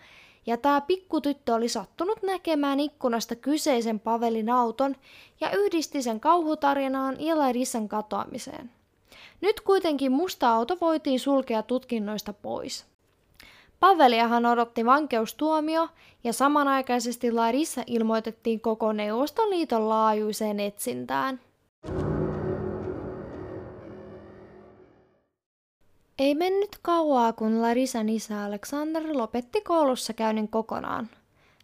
ja 0.46 0.58
tämä 0.58 0.82
pikkutyttö 0.82 1.56
oli 1.56 1.70
sattunut 1.70 2.24
näkemään 2.24 2.80
ikkunasta 2.80 3.36
kyseisen 3.36 4.00
Pavelin 4.00 4.50
auton 4.50 4.96
ja 5.42 5.52
yhdisti 5.52 6.02
sen 6.02 6.20
kauhutarinaan 6.20 7.16
ja 7.20 7.38
Larissan 7.38 7.88
katoamiseen. 7.90 8.72
Nyt 9.42 9.62
kuitenkin 9.62 10.12
musta 10.12 10.50
auto 10.50 10.78
voitiin 10.82 11.20
sulkea 11.20 11.64
tutkinnoista 11.64 12.34
pois. 12.34 12.86
Paveliahan 13.80 14.46
odotti 14.46 14.86
vankeustuomio 14.86 15.90
ja 16.24 16.34
samanaikaisesti 16.34 17.32
Larissa 17.32 17.84
ilmoitettiin 17.88 18.62
koko 18.62 18.94
Neuvostoliiton 18.94 19.90
laajuiseen 19.90 20.60
etsintään. 20.60 21.40
Ei 26.20 26.36
mennyt 26.36 26.70
kauaa, 26.82 27.34
kun 27.34 27.62
Larisan 27.62 28.10
isä 28.10 28.44
Alexander 28.44 29.04
lopetti 29.18 29.62
koulussa 29.62 30.14
käynnin 30.14 30.48
kokonaan. 30.48 31.10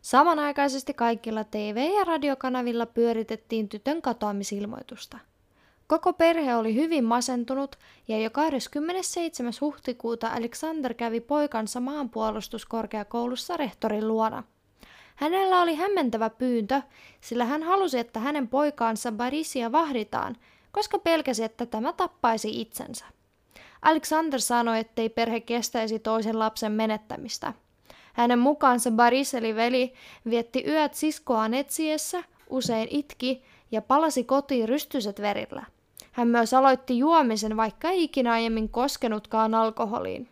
Samanaikaisesti 0.02 0.94
kaikilla 0.94 1.44
TV- 1.44 1.92
ja 1.98 2.04
radiokanavilla 2.04 2.86
pyöritettiin 2.86 3.70
tytön 3.70 4.02
katoamisilmoitusta. 4.02 5.18
Koko 5.88 6.14
perhe 6.14 6.56
oli 6.56 6.76
hyvin 6.76 7.04
masentunut 7.04 7.76
ja 8.08 8.20
jo 8.20 8.30
27. 8.30 9.54
huhtikuuta 9.62 10.28
Alexander 10.28 10.94
kävi 10.94 11.20
poikansa 11.20 11.80
maanpuolustuskorkeakoulussa 11.80 13.58
rehtorin 13.58 14.08
luona. 14.08 14.44
Hänellä 15.16 15.62
oli 15.62 15.76
hämmentävä 15.76 16.30
pyyntö, 16.30 16.82
sillä 17.22 17.46
hän 17.46 17.64
halusi, 17.64 18.00
että 18.00 18.20
hänen 18.20 18.48
poikaansa 18.48 19.12
Barisia 19.12 19.72
vahditaan, 19.72 20.36
koska 20.72 21.00
pelkäsi, 21.00 21.44
että 21.44 21.66
tämä 21.66 21.94
tappaisi 21.94 22.62
itsensä. 22.62 23.06
Alexander 23.82 24.42
sanoi, 24.42 24.80
ettei 24.80 25.10
perhe 25.10 25.40
kestäisi 25.40 26.00
toisen 26.00 26.40
lapsen 26.40 26.72
menettämistä. 26.72 27.54
Hänen 28.14 28.40
mukaansa 28.40 28.92
Baris 28.92 29.34
eli 29.34 29.56
veli 29.56 29.94
vietti 30.30 30.64
yöt 30.68 30.94
siskoaan 30.94 31.54
etsiessä, 31.54 32.24
usein 32.50 32.88
itki 32.92 33.44
ja 33.72 33.82
palasi 33.82 34.24
kotiin 34.24 34.70
rystyset 34.70 35.22
verillä. 35.22 35.77
Hän 36.18 36.28
myös 36.28 36.54
aloitti 36.54 36.98
juomisen, 36.98 37.58
vaikka 37.58 37.90
ei 37.90 38.04
ikinä 38.04 38.32
aiemmin 38.32 38.70
koskenutkaan 38.70 39.54
alkoholiin. 39.54 40.28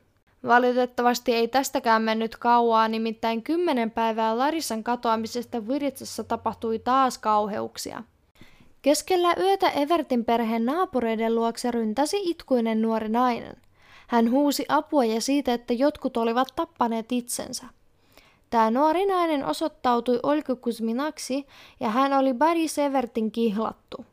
Valitettavasti 0.48 1.34
ei 1.34 1.48
tästäkään 1.48 2.02
mennyt 2.02 2.36
kauaa, 2.36 2.88
nimittäin 2.88 3.44
kymmenen 3.44 3.92
päivää 3.92 4.38
Larissan 4.38 4.84
katoamisesta 4.84 5.68
Viritsassa 5.68 6.24
tapahtui 6.24 6.80
taas 6.80 7.18
kauheuksia. 7.18 8.04
Keskellä 8.82 9.36
yötä 9.40 9.70
Evertin 9.70 10.26
perheen 10.26 10.66
naapureiden 10.66 11.36
luokse 11.36 11.72
ryntäsi 11.72 12.18
itkuinen 12.24 12.82
nuori 12.82 13.10
nainen. 13.10 13.58
Hän 14.08 14.32
huusi 14.32 14.66
apua 14.70 15.06
ja 15.06 15.22
siitä, 15.22 15.54
että 15.54 15.74
jotkut 15.74 16.18
olivat 16.18 16.48
tappaneet 16.56 17.12
itsensä. 17.12 17.66
Tämä 18.50 18.72
nuori 18.72 19.06
nainen 19.06 19.46
osoittautui 19.46 20.20
Olga 20.24 20.56
ja 21.80 21.90
hän 21.90 22.14
oli 22.14 22.34
Barry 22.34 22.68
Severtin 22.68 23.32
kihlattu. 23.32 24.06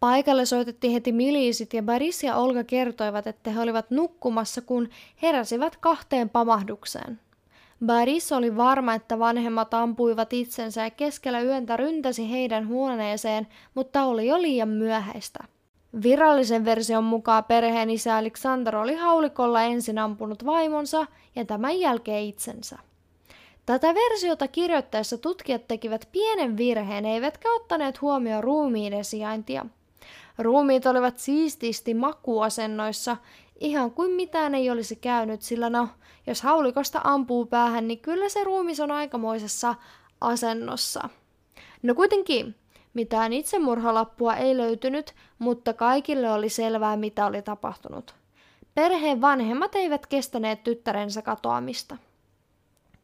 Paikalle 0.00 0.46
soitettiin 0.46 0.92
heti 0.92 1.12
miliisit 1.12 1.74
ja 1.74 1.82
Baris 1.82 2.22
ja 2.22 2.36
Olga 2.36 2.64
kertoivat, 2.64 3.26
että 3.26 3.50
he 3.50 3.60
olivat 3.60 3.90
nukkumassa, 3.90 4.60
kun 4.60 4.88
heräsivät 5.22 5.76
kahteen 5.76 6.30
pamahdukseen. 6.30 7.20
Baris 7.86 8.32
oli 8.32 8.56
varma, 8.56 8.94
että 8.94 9.18
vanhemmat 9.18 9.74
ampuivat 9.74 10.32
itsensä 10.32 10.82
ja 10.82 10.90
keskellä 10.90 11.40
yöntä 11.40 11.76
ryntäsi 11.76 12.30
heidän 12.30 12.68
huoneeseen, 12.68 13.46
mutta 13.74 14.04
oli 14.04 14.26
jo 14.26 14.42
liian 14.42 14.68
myöhäistä. 14.68 15.44
Virallisen 16.02 16.64
version 16.64 17.04
mukaan 17.04 17.44
perheen 17.44 17.90
isä 17.90 18.16
Alexander 18.16 18.76
oli 18.76 18.94
haulikolla 18.94 19.62
ensin 19.62 19.98
ampunut 19.98 20.46
vaimonsa 20.46 21.06
ja 21.36 21.44
tämän 21.44 21.80
jälkeen 21.80 22.24
itsensä. 22.24 22.78
Tätä 23.66 23.94
versiota 23.94 24.48
kirjoittaessa 24.48 25.18
tutkijat 25.18 25.68
tekivät 25.68 26.08
pienen 26.12 26.56
virheen, 26.56 27.06
eivätkä 27.06 27.48
ottaneet 27.52 28.00
huomioon 28.00 28.44
ruumiiden 28.44 29.04
sijaintia. 29.04 29.66
Ruumiit 30.38 30.86
olivat 30.86 31.18
siististi 31.18 31.94
makuasennoissa, 31.94 33.16
ihan 33.60 33.90
kuin 33.90 34.10
mitään 34.10 34.54
ei 34.54 34.70
olisi 34.70 34.96
käynyt, 34.96 35.42
sillä 35.42 35.70
no, 35.70 35.88
jos 36.26 36.42
haulikosta 36.42 37.00
ampuu 37.04 37.46
päähän, 37.46 37.88
niin 37.88 37.98
kyllä 37.98 38.28
se 38.28 38.44
ruumis 38.44 38.80
on 38.80 38.90
aikamoisessa 38.90 39.74
asennossa. 40.20 41.08
No 41.82 41.94
kuitenkin, 41.94 42.54
mitään 42.94 43.32
itsemurhalappua 43.32 44.34
ei 44.36 44.56
löytynyt, 44.56 45.14
mutta 45.38 45.72
kaikille 45.72 46.32
oli 46.32 46.48
selvää, 46.48 46.96
mitä 46.96 47.26
oli 47.26 47.42
tapahtunut. 47.42 48.14
Perheen 48.74 49.20
vanhemmat 49.20 49.74
eivät 49.74 50.06
kestäneet 50.06 50.64
tyttärensä 50.64 51.22
katoamista. 51.22 51.96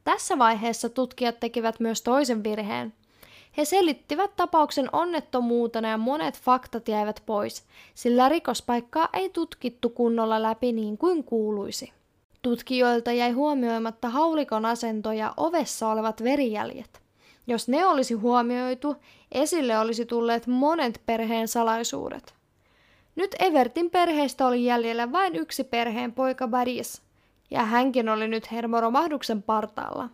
Tässä 0.04 0.38
vaiheessa 0.38 0.88
tutkijat 0.88 1.40
tekivät 1.40 1.80
myös 1.80 2.02
toisen 2.02 2.44
virheen. 2.44 2.94
He 3.56 3.64
selittivät 3.64 4.36
tapauksen 4.36 4.88
onnettomuutena 4.92 5.88
ja 5.88 5.98
monet 5.98 6.40
faktat 6.40 6.88
jäivät 6.88 7.22
pois, 7.26 7.64
sillä 7.94 8.28
rikospaikkaa 8.28 9.08
ei 9.12 9.28
tutkittu 9.28 9.90
kunnolla 9.90 10.42
läpi 10.42 10.72
niin 10.72 10.98
kuin 10.98 11.24
kuuluisi. 11.24 11.92
Tutkijoilta 12.42 13.12
jäi 13.12 13.30
huomioimatta 13.30 14.08
haulikon 14.08 14.64
asento 14.64 15.12
ja 15.12 15.34
ovessa 15.36 15.88
olevat 15.88 16.24
verijäljet. 16.24 17.02
Jos 17.46 17.68
ne 17.68 17.86
olisi 17.86 18.14
huomioitu, 18.14 18.96
esille 19.32 19.78
olisi 19.78 20.06
tulleet 20.06 20.46
monet 20.46 21.02
perheen 21.06 21.48
salaisuudet. 21.48 22.34
Nyt 23.16 23.36
Evertin 23.38 23.90
perheestä 23.90 24.46
oli 24.46 24.64
jäljellä 24.64 25.12
vain 25.12 25.36
yksi 25.36 25.64
perheen 25.64 26.12
poika 26.12 26.48
Baris, 26.48 27.02
ja 27.50 27.64
hänkin 27.64 28.08
oli 28.08 28.28
nyt 28.28 28.52
hermoromahduksen 28.52 29.42
partaalla. 29.42 30.08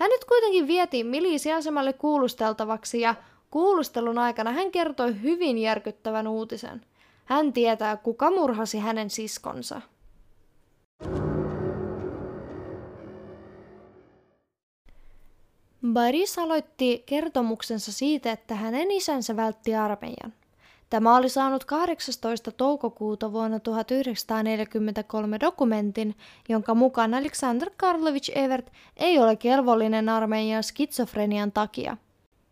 Hänet 0.00 0.24
kuitenkin 0.24 0.66
vietiin 0.66 1.06
milisiasemalle 1.06 1.92
kuulusteltavaksi 1.92 3.00
ja 3.00 3.14
kuulustelun 3.50 4.18
aikana 4.18 4.52
hän 4.52 4.70
kertoi 4.70 5.22
hyvin 5.22 5.58
järkyttävän 5.58 6.28
uutisen. 6.28 6.80
Hän 7.24 7.52
tietää, 7.52 7.96
kuka 7.96 8.30
murhasi 8.30 8.78
hänen 8.78 9.10
siskonsa. 9.10 9.80
Baris 15.92 16.38
aloitti 16.38 17.02
kertomuksensa 17.06 17.92
siitä, 17.92 18.32
että 18.32 18.54
hänen 18.54 18.90
isänsä 18.90 19.36
vältti 19.36 19.74
armeijan. 19.74 20.32
Tämä 20.90 21.16
oli 21.16 21.28
saanut 21.28 21.64
18. 21.64 22.52
toukokuuta 22.52 23.32
vuonna 23.32 23.60
1943 23.60 25.40
dokumentin, 25.40 26.16
jonka 26.48 26.74
mukaan 26.74 27.14
Alexander 27.14 27.70
Karlovich 27.76 28.38
Evert 28.38 28.70
ei 28.96 29.18
ole 29.18 29.36
kelvollinen 29.36 30.08
armeijan 30.08 30.62
skitsofrenian 30.62 31.52
takia. 31.52 31.96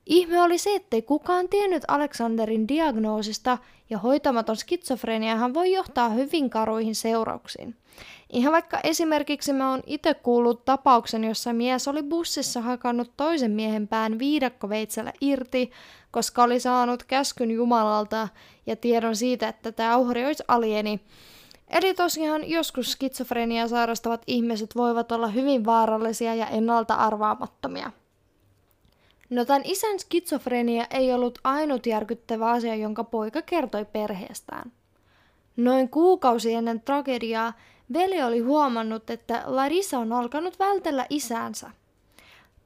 Ihme 0.07 0.43
oli 0.43 0.59
se, 0.59 0.75
ettei 0.75 1.03
kukaan 1.03 1.49
tiennyt 1.49 1.83
Alexanderin 1.89 2.69
diagnoosista 2.69 3.59
ja 3.91 3.99
hoitamaton 3.99 4.57
skitsofreniahan 4.57 5.55
voi 5.55 5.73
johtaa 5.73 6.09
hyvin 6.09 6.51
karuihin 6.51 6.95
seurauksiin. 6.95 7.77
Ihan 8.33 8.53
vaikka 8.53 8.81
esimerkiksi 8.85 9.53
mä 9.53 9.71
oon 9.71 9.83
itse 9.87 10.15
kuullut 10.15 10.65
tapauksen, 10.65 11.25
jossa 11.25 11.53
mies 11.53 11.89
oli 11.89 12.03
bussissa 12.03 12.61
hakannut 12.61 13.13
toisen 13.17 13.51
miehen 13.51 13.89
pään 13.89 14.19
viidakkoveitsellä 14.19 15.13
irti, 15.21 15.71
koska 16.11 16.43
oli 16.43 16.61
saanut 16.61 17.05
käskyn 17.05 17.51
Jumalalta 17.51 18.29
ja 18.67 18.77
tiedon 18.77 19.17
siitä, 19.17 19.49
että 19.49 19.73
tämä 19.73 19.97
uhri 19.97 20.27
olisi 20.27 20.45
alieni. 20.49 21.01
Eli 21.71 21.95
tosiaan 21.95 22.51
joskus 22.51 22.93
skitsofrenia 22.93 23.69
sairastavat 23.69 24.23
ihmiset 24.27 24.77
voivat 24.77 25.13
olla 25.13 25.29
hyvin 25.29 25.65
vaarallisia 25.65 26.35
ja 26.35 26.47
ennalta 26.47 26.95
arvaamattomia. 26.95 27.91
No 29.31 29.45
tämän 29.45 29.63
isän 29.65 29.99
skitsofrenia 29.99 30.87
ei 30.91 31.13
ollut 31.13 31.39
ainut 31.45 31.87
järkyttävä 31.87 32.51
asia, 32.51 32.75
jonka 32.75 33.05
poika 33.05 33.43
kertoi 33.43 33.85
perheestään. 33.85 34.73
Noin 35.57 35.89
kuukausi 35.89 36.55
ennen 36.55 36.81
tragediaa 36.81 37.53
veli 37.93 38.23
oli 38.23 38.39
huomannut, 38.41 39.11
että 39.11 39.43
Larissa 39.47 39.99
on 39.99 40.13
alkanut 40.13 40.59
vältellä 40.59 41.07
isäänsä. 41.11 41.71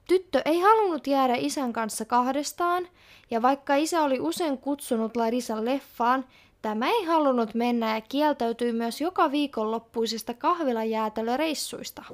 Tyttö 0.09 0.43
ei 0.45 0.61
halunnut 0.61 1.07
jäädä 1.07 1.35
isän 1.39 1.73
kanssa 1.73 2.05
kahdestaan, 2.05 2.89
ja 3.31 3.43
vaikka 3.43 3.75
isä 3.75 4.03
oli 4.03 4.21
usein 4.21 4.59
kutsunut 4.59 5.17
Larisan 5.17 5.65
leffaan, 5.65 6.25
tämä 6.63 6.89
ei 6.89 7.05
halunnut 7.05 7.55
mennä 7.55 7.95
ja 7.95 8.01
kieltäytyi 8.01 8.73
myös 8.73 9.01
joka 9.01 9.31
viikonloppuisista 9.31 10.35
kahvilajäätelöreissuista. 10.35 12.05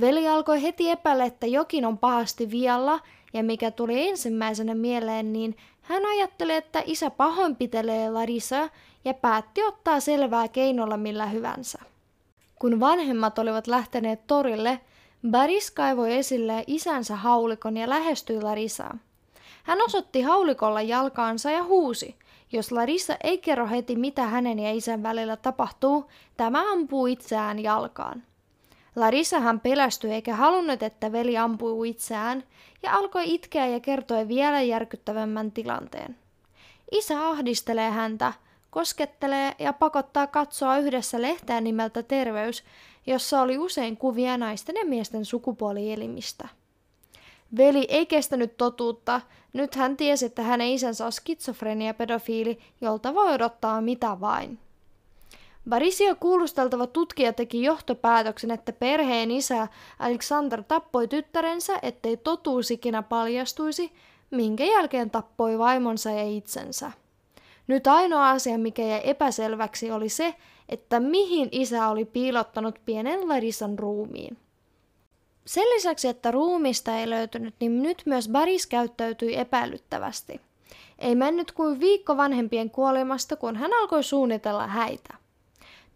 Veli 0.00 0.28
alkoi 0.28 0.62
heti 0.62 0.90
epäillä, 0.90 1.24
että 1.24 1.46
jokin 1.46 1.86
on 1.86 1.98
pahasti 1.98 2.50
vialla, 2.50 3.00
ja 3.32 3.42
mikä 3.42 3.70
tuli 3.70 4.08
ensimmäisenä 4.08 4.74
mieleen, 4.74 5.32
niin 5.32 5.56
hän 5.82 6.06
ajatteli, 6.06 6.52
että 6.52 6.82
isä 6.86 7.10
pahoinpitelee 7.10 8.10
Larissa 8.10 8.68
ja 9.06 9.14
päätti 9.14 9.62
ottaa 9.62 10.00
selvää 10.00 10.48
keinolla 10.48 10.96
millä 10.96 11.26
hyvänsä. 11.26 11.78
Kun 12.58 12.80
vanhemmat 12.80 13.38
olivat 13.38 13.66
lähteneet 13.66 14.26
torille, 14.26 14.80
Baris 15.30 15.70
kaivoi 15.70 16.16
esille 16.16 16.64
isänsä 16.66 17.16
haulikon 17.16 17.76
ja 17.76 17.88
lähestyi 17.88 18.42
Larisaa. 18.42 18.98
Hän 19.62 19.78
osoitti 19.84 20.22
haulikolla 20.22 20.82
jalkaansa 20.82 21.50
ja 21.50 21.64
huusi. 21.64 22.16
Jos 22.52 22.72
Larissa 22.72 23.16
ei 23.24 23.38
kerro 23.38 23.68
heti, 23.68 23.96
mitä 23.96 24.22
hänen 24.22 24.58
ja 24.58 24.72
isän 24.72 25.02
välillä 25.02 25.36
tapahtuu, 25.36 26.10
tämä 26.36 26.72
ampuu 26.72 27.06
itseään 27.06 27.58
jalkaan. 27.58 28.22
hän 29.40 29.60
pelästyi 29.60 30.12
eikä 30.12 30.34
halunnut, 30.34 30.82
että 30.82 31.12
veli 31.12 31.38
ampuu 31.38 31.84
itseään, 31.84 32.44
ja 32.82 32.92
alkoi 32.92 33.34
itkeä 33.34 33.66
ja 33.66 33.80
kertoi 33.80 34.28
vielä 34.28 34.62
järkyttävämmän 34.62 35.52
tilanteen. 35.52 36.16
Isä 36.92 37.28
ahdistelee 37.28 37.90
häntä, 37.90 38.32
koskettelee 38.76 39.54
ja 39.58 39.72
pakottaa 39.72 40.26
katsoa 40.26 40.78
yhdessä 40.78 41.22
lehteä 41.22 41.60
nimeltä 41.60 42.02
Terveys, 42.02 42.64
jossa 43.06 43.40
oli 43.40 43.58
usein 43.58 43.96
kuvia 43.96 44.38
naisten 44.38 44.76
ja 44.76 44.86
miesten 44.86 45.24
sukupuolielimistä. 45.24 46.48
Veli 47.56 47.86
ei 47.88 48.06
kestänyt 48.06 48.56
totuutta. 48.56 49.20
Nyt 49.52 49.74
hän 49.74 49.96
tiesi, 49.96 50.26
että 50.26 50.42
hänen 50.42 50.68
isänsä 50.68 51.06
on 51.06 51.12
skitsofrenia 51.12 51.94
pedofiili, 51.94 52.58
jolta 52.80 53.14
voi 53.14 53.34
odottaa 53.34 53.80
mitä 53.80 54.20
vain. 54.20 54.58
Barisio 55.68 56.16
kuulusteltava 56.20 56.86
tutkija 56.86 57.32
teki 57.32 57.62
johtopäätöksen, 57.62 58.50
että 58.50 58.72
perheen 58.72 59.30
isä 59.30 59.68
Alexander 59.98 60.62
tappoi 60.62 61.08
tyttärensä, 61.08 61.78
ettei 61.82 62.16
totuus 62.16 62.70
ikinä 62.70 63.02
paljastuisi, 63.02 63.92
minkä 64.30 64.64
jälkeen 64.64 65.10
tappoi 65.10 65.58
vaimonsa 65.58 66.10
ja 66.10 66.22
itsensä. 66.22 66.92
Nyt 67.66 67.86
ainoa 67.86 68.30
asia, 68.30 68.58
mikä 68.58 68.82
jäi 68.82 69.00
epäselväksi, 69.04 69.90
oli 69.90 70.08
se, 70.08 70.34
että 70.68 71.00
mihin 71.00 71.48
isä 71.52 71.88
oli 71.88 72.04
piilottanut 72.04 72.78
pienen 72.84 73.28
Larissan 73.28 73.78
ruumiin. 73.78 74.38
Sen 75.46 75.64
lisäksi, 75.74 76.08
että 76.08 76.30
ruumista 76.30 76.98
ei 76.98 77.10
löytynyt, 77.10 77.54
niin 77.60 77.82
nyt 77.82 78.02
myös 78.06 78.28
Baris 78.28 78.66
käyttäytyi 78.66 79.36
epäilyttävästi. 79.36 80.40
Ei 80.98 81.14
mennyt 81.14 81.52
kuin 81.52 81.80
viikko 81.80 82.16
vanhempien 82.16 82.70
kuolemasta, 82.70 83.36
kun 83.36 83.56
hän 83.56 83.70
alkoi 83.80 84.04
suunnitella 84.04 84.66
häitä. 84.66 85.14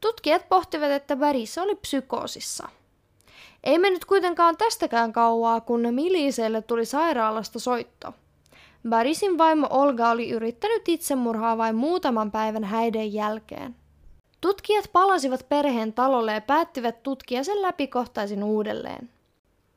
Tutkijat 0.00 0.48
pohtivat, 0.48 0.90
että 0.90 1.16
Baris 1.16 1.58
oli 1.58 1.74
psykoosissa. 1.74 2.68
Ei 3.64 3.78
mennyt 3.78 4.04
kuitenkaan 4.04 4.56
tästäkään 4.56 5.12
kauaa, 5.12 5.60
kun 5.60 5.94
Miliseille 5.94 6.62
tuli 6.62 6.84
sairaalasta 6.84 7.58
soitto. 7.58 8.14
Barisin 8.88 9.38
vaimo 9.38 9.66
Olga 9.70 10.10
oli 10.10 10.30
yrittänyt 10.30 10.88
itsemurhaa 10.88 11.58
vain 11.58 11.76
muutaman 11.76 12.30
päivän 12.30 12.64
häiden 12.64 13.12
jälkeen. 13.12 13.76
Tutkijat 14.40 14.90
palasivat 14.92 15.46
perheen 15.48 15.92
talolle 15.92 16.32
ja 16.32 16.40
päättivät 16.40 17.02
tutkia 17.02 17.44
sen 17.44 17.62
läpikohtaisin 17.62 18.44
uudelleen. 18.44 19.10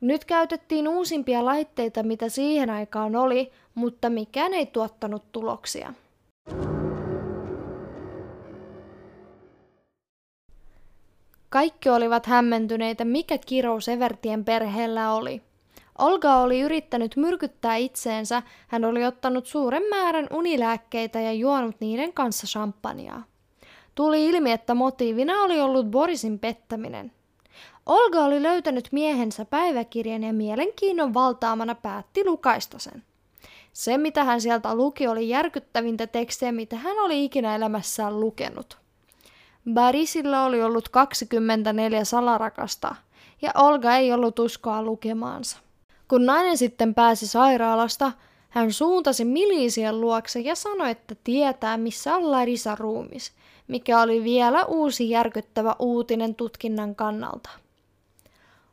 Nyt 0.00 0.24
käytettiin 0.24 0.88
uusimpia 0.88 1.44
laitteita, 1.44 2.02
mitä 2.02 2.28
siihen 2.28 2.70
aikaan 2.70 3.16
oli, 3.16 3.52
mutta 3.74 4.10
mikään 4.10 4.54
ei 4.54 4.66
tuottanut 4.66 5.32
tuloksia. 5.32 5.94
Kaikki 11.48 11.90
olivat 11.90 12.26
hämmentyneitä, 12.26 13.04
mikä 13.04 13.38
kirous 13.38 13.88
Evertien 13.88 14.44
perheellä 14.44 15.12
oli. 15.12 15.42
Olga 15.98 16.36
oli 16.36 16.60
yrittänyt 16.60 17.16
myrkyttää 17.16 17.76
itseensä, 17.76 18.42
hän 18.68 18.84
oli 18.84 19.04
ottanut 19.04 19.46
suuren 19.46 19.82
määrän 19.90 20.26
unilääkkeitä 20.30 21.20
ja 21.20 21.32
juonut 21.32 21.76
niiden 21.80 22.12
kanssa 22.12 22.46
champagnea. 22.46 23.22
Tuli 23.94 24.26
ilmi, 24.26 24.52
että 24.52 24.74
motiivina 24.74 25.42
oli 25.42 25.60
ollut 25.60 25.86
Borisin 25.86 26.38
pettäminen. 26.38 27.12
Olga 27.86 28.18
oli 28.24 28.42
löytänyt 28.42 28.88
miehensä 28.92 29.44
päiväkirjan 29.44 30.22
ja 30.22 30.32
mielenkiinnon 30.32 31.14
valtaamana 31.14 31.74
päätti 31.74 32.24
lukaista 32.24 32.78
sen. 32.78 33.02
Se, 33.72 33.98
mitä 33.98 34.24
hän 34.24 34.40
sieltä 34.40 34.74
luki, 34.74 35.06
oli 35.06 35.28
järkyttävintä 35.28 36.06
tekstiä, 36.06 36.52
mitä 36.52 36.76
hän 36.76 36.96
oli 36.98 37.24
ikinä 37.24 37.54
elämässään 37.54 38.20
lukenut. 38.20 38.78
Barisilla 39.74 40.44
oli 40.44 40.62
ollut 40.62 40.88
24 40.88 42.04
salarakasta, 42.04 42.94
ja 43.42 43.50
Olga 43.54 43.96
ei 43.96 44.12
ollut 44.12 44.38
uskoa 44.38 44.82
lukemaansa. 44.82 45.63
Kun 46.08 46.26
nainen 46.26 46.58
sitten 46.58 46.94
pääsi 46.94 47.26
sairaalasta, 47.26 48.12
hän 48.48 48.72
suuntasi 48.72 49.24
milisien 49.24 50.00
luokse 50.00 50.40
ja 50.40 50.54
sanoi, 50.54 50.90
että 50.90 51.14
tietää, 51.24 51.76
missä 51.76 52.16
on 52.16 52.30
Larisa 52.30 52.74
ruumis, 52.74 53.32
mikä 53.68 54.00
oli 54.00 54.24
vielä 54.24 54.64
uusi 54.64 55.10
järkyttävä 55.10 55.76
uutinen 55.78 56.34
tutkinnan 56.34 56.94
kannalta. 56.94 57.50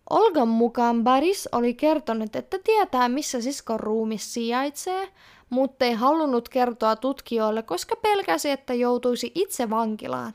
Olgan 0.10 0.48
mukaan 0.48 1.04
Baris 1.04 1.50
oli 1.52 1.74
kertonut, 1.74 2.36
että 2.36 2.60
tietää, 2.63 3.10
missä 3.10 3.41
siskon 3.41 3.80
ruumis 3.80 4.34
sijaitsee, 4.34 5.10
mutta 5.50 5.86
ei 5.86 5.94
halunnut 5.94 6.50
kertoa 6.50 6.96
tutkijoille, 6.96 7.63
koska 7.63 7.96
pelkäsi, 7.96 8.50
että 8.50 8.74
joutuisi 8.74 9.32
itse 9.36 9.70
vankilaan. 9.70 10.34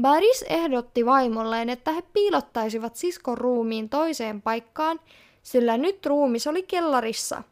Baris 0.00 0.44
ehdotti 0.48 1.06
vaimolleen, 1.06 1.68
että 1.68 1.92
he 1.92 2.02
piilottaisivat 2.12 2.96
siskon 2.96 3.38
ruumiin 3.38 3.88
toiseen 3.88 4.42
paikkaan, 4.42 5.00
sillä 5.48 5.76
nyt 5.76 6.06
ruumis 6.06 6.46
oli 6.46 6.62
kellarissa. 6.62 7.42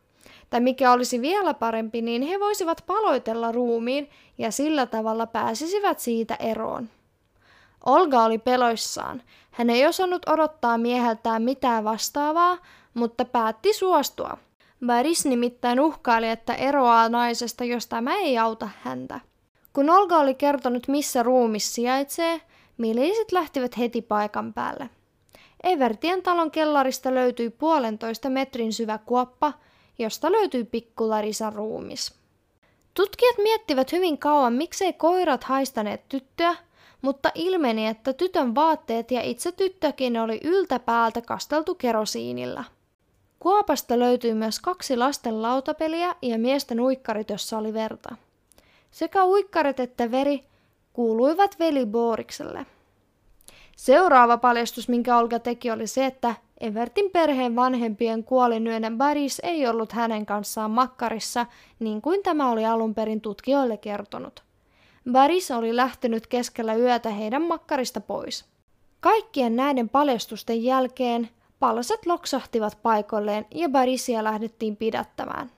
Tai 0.51 0.61
mikä 0.61 0.93
olisi 0.93 1.21
vielä 1.21 1.55
parempi, 1.55 2.03
niin 2.03 2.23
he 2.23 2.41
voisivat 2.41 2.85
paloitella 2.87 3.53
ruumiin 3.53 4.11
ja 4.39 4.51
sillä 4.51 4.87
tavalla 4.87 5.27
pääsisivät 5.27 5.99
siitä 5.99 6.35
eroon. 6.35 6.89
Olga 7.87 8.25
oli 8.25 8.39
peloissaan. 8.39 9.23
Hän 9.51 9.71
ei 9.71 9.87
osannut 9.87 10.29
odottaa 10.29 10.79
mieheltään 10.79 11.43
mitään 11.43 11.85
vastaavaa, 11.85 12.59
mutta 12.95 13.25
päätti 13.25 13.73
suostua. 13.73 14.37
Baris 14.87 15.27
nimittäin 15.27 15.81
uhkaili, 15.81 16.29
että 16.29 16.55
eroaa 16.55 17.09
naisesta, 17.09 17.65
jos 17.65 17.87
tämä 17.87 18.15
ei 18.15 18.39
auta 18.39 18.69
häntä. 18.83 19.21
Kun 19.73 19.91
Olga 19.91 20.17
oli 20.17 20.35
kertonut, 20.35 20.89
missä 20.89 21.23
ruumis 21.23 21.75
sijaitsee, 21.75 22.41
miliisit 22.79 23.33
lähtivät 23.33 23.79
heti 23.79 24.03
paikan 24.03 24.55
päälle. 24.55 24.91
Evertien 25.67 26.23
talon 26.23 26.51
kellarista 26.51 27.15
löytyi 27.15 27.51
puolentoista 27.51 28.31
metrin 28.31 28.73
syvä 28.73 28.99
kuoppa, 28.99 29.53
josta 29.99 30.33
löytyi 30.33 30.65
pikkularisan 30.65 31.53
ruumis. 31.53 32.15
Tutkijat 32.95 33.39
miettivät 33.39 33.93
hyvin 33.93 34.19
kauan, 34.19 34.53
miksei 34.53 34.93
koirat 34.93 35.45
haistaneet 35.45 36.09
tyttöä, 36.09 36.57
mutta 37.03 37.31
ilmeni, 37.35 37.87
että 37.87 38.13
tytön 38.13 38.55
vaatteet 38.55 39.11
ja 39.11 39.23
itse 39.23 39.53
tyttökin 39.53 40.21
oli 40.21 40.41
yltäpäältä 40.45 41.21
kasteltu 41.21 41.75
kerosiinilla. 41.75 42.65
Kuopasta 43.39 43.99
löytyi 43.99 44.35
myös 44.35 44.61
kaksi 44.61 44.97
lasten 44.97 45.43
lautapeliä 45.43 46.15
ja 46.23 46.39
miesten 46.39 46.81
uikkarit, 46.81 47.31
jossa 47.31 47.59
oli 47.59 47.75
verta. 47.75 48.17
Sekä 48.91 49.25
uikkarit 49.25 49.81
että 49.81 50.11
veri 50.11 50.45
kuuluivat 50.93 51.59
veli 51.59 51.87
Boorikselle. 51.87 52.67
Seuraava 53.77 54.39
paljastus, 54.39 54.89
minkä 54.89 55.19
Olga 55.19 55.39
teki, 55.39 55.71
oli 55.71 55.87
se, 55.87 56.07
että 56.07 56.35
Evertin 56.61 57.11
perheen 57.11 57.57
vanhempien 57.57 58.25
kuolinyönä 58.25 58.91
Baris 58.91 59.41
ei 59.43 59.67
ollut 59.67 59.93
hänen 59.93 60.27
kanssaan 60.27 60.71
makkarissa, 60.71 61.47
niin 61.79 62.03
kuin 62.03 62.23
tämä 62.23 62.51
oli 62.51 62.67
alun 62.67 62.95
perin 62.95 63.21
tutkijoille 63.21 63.77
kertonut. 63.77 64.43
Baris 65.13 65.51
oli 65.51 65.77
lähtenyt 65.77 66.27
keskellä 66.27 66.75
yötä 66.75 67.11
heidän 67.11 67.43
makkarista 67.43 68.01
pois. 68.01 68.45
Kaikkien 69.01 69.57
näiden 69.57 69.89
paljastusten 69.89 70.65
jälkeen 70.65 71.29
palaset 71.59 72.07
loksahtivat 72.07 72.79
paikoilleen 72.83 73.47
ja 73.55 73.69
Barisia 73.69 74.25
lähdettiin 74.25 74.77
pidättämään. 74.77 75.51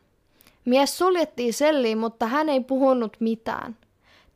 Mies 0.65 0.99
suljettiin 0.99 1.55
selliin, 1.55 1.99
mutta 1.99 2.27
hän 2.27 2.49
ei 2.49 2.61
puhunut 2.61 3.17
mitään. 3.21 3.77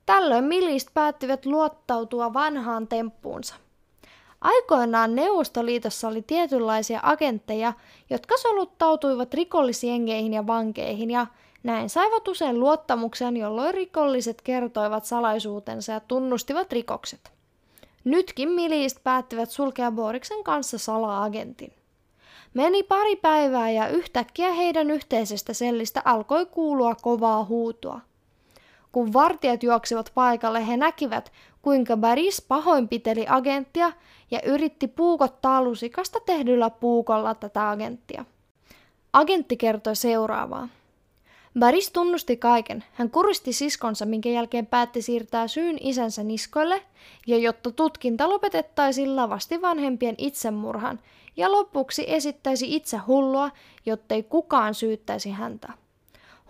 Tällöin 0.07 0.45
milist 0.45 0.89
päättivät 0.95 1.47
luottautua 1.47 2.33
vanhaan 2.33 2.89
temppuunsa. 2.89 3.55
Aikoinaan 4.43 5.15
Neuvostoliitossa 5.15 6.09
oli 6.09 6.23
tietynlaisia 6.23 7.01
agentteja, 7.03 7.73
jotka 8.11 8.37
soluttautuivat 8.37 9.35
rikollisjengeihin 9.35 10.33
ja 10.33 10.47
vankeihin 10.47 11.11
ja 11.11 11.27
näin 11.63 11.91
saivat 11.91 12.29
usein 12.29 12.61
luottamuksen, 12.61 13.37
jolloin 13.37 13.75
rikolliset 13.75 14.43
kertoivat 14.43 15.05
salaisuutensa 15.05 15.93
ja 15.93 16.01
tunnustivat 16.01 16.73
rikokset. 16.73 17.33
Nytkin 18.05 18.49
miliist 18.49 18.99
päättivät 19.05 19.51
sulkea 19.51 19.91
Boriksen 19.91 20.45
kanssa 20.45 20.79
sala-agentin. 20.79 21.73
Meni 22.55 22.83
pari 22.83 23.17
päivää 23.17 23.71
ja 23.71 23.89
yhtäkkiä 23.89 24.53
heidän 24.53 24.91
yhteisestä 24.91 25.53
sellistä 25.53 26.03
alkoi 26.05 26.47
kuulua 26.47 26.95
kovaa 26.95 27.45
huutoa. 27.45 28.01
Kun 28.93 29.13
vartijat 29.13 29.63
juoksivat 29.63 30.13
paikalle, 30.15 30.67
he 30.67 30.77
näkivät, 30.77 31.33
kuinka 31.63 31.97
Baris 31.97 32.43
pahoinpiteli 32.43 33.27
agenttia 33.29 33.93
ja 34.31 34.41
yritti 34.45 34.89
puukottaa 34.89 35.63
lusikasta 35.63 36.21
tehdyllä 36.21 36.71
puukolla 36.71 37.35
tätä 37.35 37.71
agenttia. 37.71 38.25
Agentti 39.13 39.57
kertoi 39.57 39.97
seuraavaa. 39.97 40.69
Baris 41.59 41.91
tunnusti 41.91 42.37
kaiken. 42.37 42.85
Hän 42.93 43.11
kuristi 43.11 43.53
siskonsa, 43.53 44.07
minkä 44.07 44.29
jälkeen 44.29 44.67
päätti 44.67 45.03
siirtää 45.03 45.49
syyn 45.49 45.77
isänsä 45.81 46.23
niskoille, 46.23 46.83
ja 47.27 47.39
jotta 47.39 47.71
tutkinta 47.71 48.29
lopetettaisiin 48.29 49.17
lavasti 49.17 49.63
vanhempien 49.63 50.15
itsemurhan, 50.19 51.01
ja 51.37 51.53
lopuksi 51.53 52.05
esittäisi 52.07 52.77
itse 52.77 52.97
hullua, 52.97 53.51
jottei 53.87 54.23
kukaan 54.23 54.75
syyttäisi 54.75 55.31
häntä. 55.31 55.73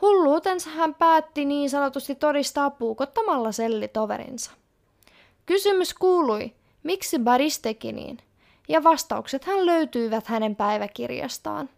Hulluutensa 0.02 0.70
hän 0.70 0.94
päätti 0.94 1.44
niin 1.44 1.70
sanotusti 1.70 2.14
todistaa 2.14 2.70
puukottamalla 2.70 3.52
sellitoverinsa. 3.52 4.50
Kysymys 5.46 5.94
kuului, 5.94 6.52
miksi 6.82 7.18
Baris 7.18 7.60
teki 7.60 7.92
niin, 7.92 8.18
ja 8.68 8.84
vastaukset 8.84 9.44
hän 9.44 9.66
löytyivät 9.66 10.26
hänen 10.26 10.56
päiväkirjastaan. 10.56 11.68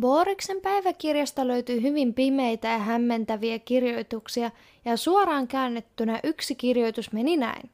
Boriksen 0.00 0.60
päiväkirjasta 0.60 1.46
löytyy 1.46 1.82
hyvin 1.82 2.14
pimeitä 2.14 2.68
ja 2.68 2.78
hämmentäviä 2.78 3.58
kirjoituksia, 3.58 4.50
ja 4.84 4.96
suoraan 4.96 5.48
käännettynä 5.48 6.20
yksi 6.24 6.54
kirjoitus 6.54 7.12
meni 7.12 7.36
näin. 7.36 7.70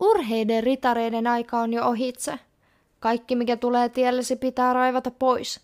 Urheiden 0.00 0.62
ritareiden 0.62 1.26
aika 1.26 1.58
on 1.58 1.72
jo 1.72 1.84
ohitse. 1.84 2.38
Kaikki, 3.00 3.36
mikä 3.36 3.56
tulee 3.56 3.88
tiellesi, 3.88 4.36
pitää 4.36 4.72
raivata 4.72 5.10
pois. 5.10 5.60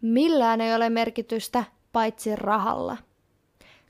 Millään 0.00 0.60
ei 0.60 0.74
ole 0.74 0.90
merkitystä, 0.90 1.64
paitsi 1.92 2.36
rahalla. 2.36 2.96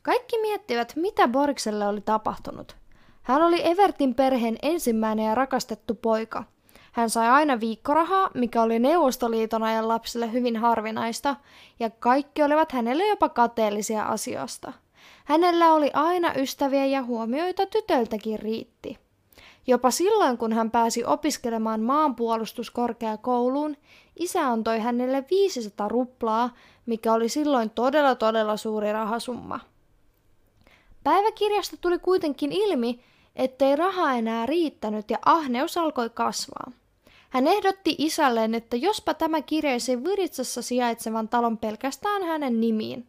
Kaikki 0.02 0.38
miettivät, 0.40 0.92
mitä 0.96 1.28
Borkselle 1.28 1.86
oli 1.86 2.00
tapahtunut. 2.00 2.76
Hän 3.22 3.42
oli 3.42 3.66
Evertin 3.66 4.14
perheen 4.14 4.58
ensimmäinen 4.62 5.26
ja 5.26 5.34
rakastettu 5.34 5.94
poika– 5.94 6.44
hän 6.98 7.10
sai 7.10 7.28
aina 7.28 7.60
viikkorahaa, 7.60 8.30
mikä 8.34 8.62
oli 8.62 8.78
Neuvostoliiton 8.78 9.62
ajan 9.62 9.88
lapsille 9.88 10.32
hyvin 10.32 10.56
harvinaista, 10.56 11.36
ja 11.80 11.90
kaikki 11.90 12.42
olivat 12.42 12.72
hänelle 12.72 13.06
jopa 13.06 13.28
kateellisia 13.28 14.04
asioista. 14.04 14.72
Hänellä 15.24 15.72
oli 15.72 15.90
aina 15.94 16.34
ystäviä 16.34 16.86
ja 16.86 17.02
huomioita 17.02 17.66
tytöltäkin 17.66 18.38
riitti. 18.38 18.98
Jopa 19.68 19.90
silloin, 19.90 20.38
kun 20.38 20.52
hän 20.52 20.70
pääsi 20.70 21.04
opiskelemaan 21.04 21.80
maanpuolustuskorkeakouluun, 21.80 23.76
isä 24.16 24.48
antoi 24.48 24.78
hänelle 24.78 25.24
500 25.30 25.88
ruplaa, 25.88 26.54
mikä 26.86 27.12
oli 27.12 27.28
silloin 27.28 27.70
todella 27.70 28.14
todella 28.14 28.56
suuri 28.56 28.92
rahasumma. 28.92 29.60
Päiväkirjasta 31.04 31.76
tuli 31.76 31.98
kuitenkin 31.98 32.52
ilmi, 32.52 33.00
ettei 33.36 33.76
raha 33.76 34.12
enää 34.14 34.46
riittänyt 34.46 35.10
ja 35.10 35.18
ahneus 35.24 35.76
alkoi 35.76 36.10
kasvaa. 36.10 36.72
Hän 37.30 37.46
ehdotti 37.46 37.94
isälleen, 37.98 38.54
että 38.54 38.76
jospa 38.76 39.14
tämä 39.14 39.42
kirjaisi 39.42 40.04
Viritsassa 40.04 40.62
sijaitsevan 40.62 41.28
talon 41.28 41.58
pelkästään 41.58 42.22
hänen 42.22 42.60
nimiin. 42.60 43.06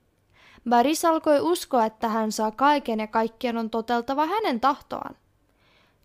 Baris 0.69 1.06
alkoi 1.06 1.39
uskoa, 1.39 1.86
että 1.86 2.08
hän 2.08 2.32
saa 2.32 2.52
kaiken 2.52 3.00
ja 3.00 3.08
kaikkien 3.08 3.58
on 3.58 3.69
toteltava 3.69 4.26
hänen 4.26 4.60
tahtoaan. 4.60 5.15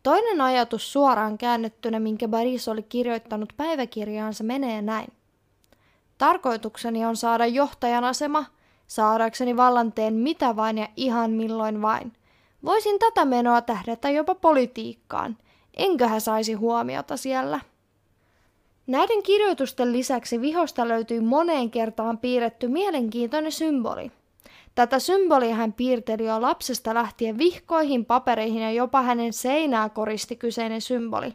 Toinen 0.04 0.40
ajatus 0.40 0.92
suoraan 0.92 1.38
käännettynä, 1.38 2.00
minkä 2.00 2.28
Baris 2.28 2.68
oli 2.68 2.82
kirjoittanut 2.82 3.52
päiväkirjaansa, 3.56 4.44
menee 4.44 4.82
näin. 4.82 5.12
Tarkoitukseni 6.18 7.04
on 7.04 7.16
saada 7.16 7.46
johtajan 7.46 8.04
asema, 8.04 8.44
saadakseni 8.86 9.56
vallanteen 9.56 10.14
mitä 10.14 10.56
vain 10.56 10.78
ja 10.78 10.88
ihan 10.96 11.30
milloin 11.30 11.82
vain. 11.82 12.12
Voisin 12.64 12.98
tätä 12.98 13.24
menoa 13.24 13.60
tähdätä 13.60 14.10
jopa 14.10 14.34
politiikkaan. 14.34 15.36
Enköhän 15.76 16.20
saisi 16.20 16.52
huomiota 16.52 17.16
siellä. 17.16 17.60
Näiden 18.86 19.22
kirjoitusten 19.22 19.92
lisäksi 19.92 20.40
vihosta 20.40 20.88
löytyy 20.88 21.20
moneen 21.20 21.70
kertaan 21.70 22.18
piirretty 22.18 22.68
mielenkiintoinen 22.68 23.52
symboli. 23.52 24.12
Tätä 24.74 24.98
symbolia 24.98 25.54
hän 25.54 25.72
piirteli 25.72 26.26
jo 26.26 26.42
lapsesta 26.42 26.94
lähtien 26.94 27.38
vihkoihin, 27.38 28.04
papereihin 28.04 28.62
ja 28.62 28.70
jopa 28.72 29.02
hänen 29.02 29.32
seinää 29.32 29.88
koristi 29.88 30.36
kyseinen 30.36 30.80
symboli. 30.80 31.34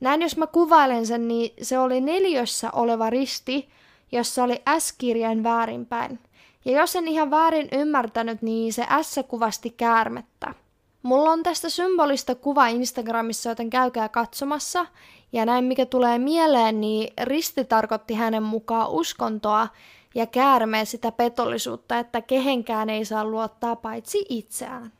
Näin 0.00 0.22
jos 0.22 0.36
mä 0.36 0.46
kuvailen 0.46 1.06
sen, 1.06 1.28
niin 1.28 1.52
se 1.62 1.78
oli 1.78 2.00
neljössä 2.00 2.70
oleva 2.72 3.10
risti, 3.10 3.68
jossa 4.12 4.44
oli 4.44 4.62
S-kirjain 4.78 5.42
väärinpäin. 5.42 6.18
Ja 6.64 6.80
jos 6.80 6.96
en 6.96 7.08
ihan 7.08 7.30
väärin 7.30 7.68
ymmärtänyt, 7.72 8.42
niin 8.42 8.72
se 8.72 8.86
S 9.02 9.20
kuvasti 9.28 9.70
käärmettä. 9.70 10.54
Mulla 11.02 11.30
on 11.30 11.42
tästä 11.42 11.68
symbolista 11.68 12.34
kuva 12.34 12.66
Instagramissa, 12.66 13.48
joten 13.48 13.70
käykää 13.70 14.08
katsomassa. 14.08 14.86
Ja 15.32 15.46
näin 15.46 15.64
mikä 15.64 15.86
tulee 15.86 16.18
mieleen, 16.18 16.80
niin 16.80 17.12
risti 17.22 17.64
tarkoitti 17.64 18.14
hänen 18.14 18.42
mukaan 18.42 18.90
uskontoa 18.90 19.68
ja 20.14 20.26
käärmee 20.26 20.84
sitä 20.84 21.12
petollisuutta, 21.12 21.98
että 21.98 22.20
kehenkään 22.20 22.90
ei 22.90 23.04
saa 23.04 23.24
luottaa 23.24 23.76
paitsi 23.76 24.26
itseään. 24.28 24.92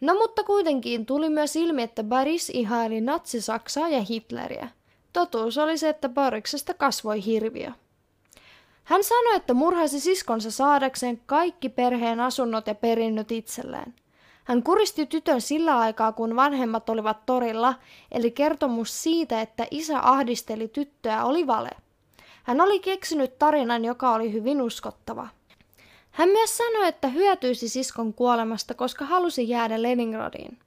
No 0.00 0.14
mutta 0.14 0.44
kuitenkin 0.44 1.06
tuli 1.06 1.28
myös 1.28 1.56
ilmi, 1.56 1.82
että 1.82 2.04
Baris 2.04 2.50
ihaili 2.50 3.00
natsi-Saksaa 3.00 3.88
ja 3.88 4.02
Hitleriä. 4.02 4.68
Totuus 5.12 5.58
oli 5.58 5.78
se, 5.78 5.88
että 5.88 6.08
Bariksesta 6.08 6.74
kasvoi 6.74 7.24
hirviö. 7.24 7.72
Hän 8.84 9.04
sanoi, 9.04 9.36
että 9.36 9.54
murhasi 9.54 10.00
siskonsa 10.00 10.50
saadakseen 10.50 11.20
kaikki 11.26 11.68
perheen 11.68 12.20
asunnot 12.20 12.66
ja 12.66 12.74
perinnöt 12.74 13.32
itselleen. 13.32 13.94
Hän 14.44 14.62
kuristi 14.62 15.06
tytön 15.06 15.40
sillä 15.40 15.78
aikaa, 15.78 16.12
kun 16.12 16.36
vanhemmat 16.36 16.88
olivat 16.88 17.26
torilla, 17.26 17.74
eli 18.12 18.30
kertomus 18.30 19.02
siitä, 19.02 19.40
että 19.40 19.66
isä 19.70 20.00
ahdisteli 20.02 20.68
tyttöä 20.68 21.24
oli 21.24 21.46
vale. 21.46 21.70
Hän 22.48 22.60
oli 22.60 22.80
keksinyt 22.80 23.38
tarinan, 23.38 23.84
joka 23.84 24.14
oli 24.14 24.32
hyvin 24.32 24.62
uskottava. 24.62 25.28
Hän 26.10 26.28
myös 26.28 26.56
sanoi, 26.56 26.88
että 26.88 27.08
hyötyisi 27.08 27.68
siskon 27.68 28.14
kuolemasta, 28.14 28.74
koska 28.74 29.04
halusi 29.04 29.48
jäädä 29.48 29.82
Leningradiin. 29.82 30.58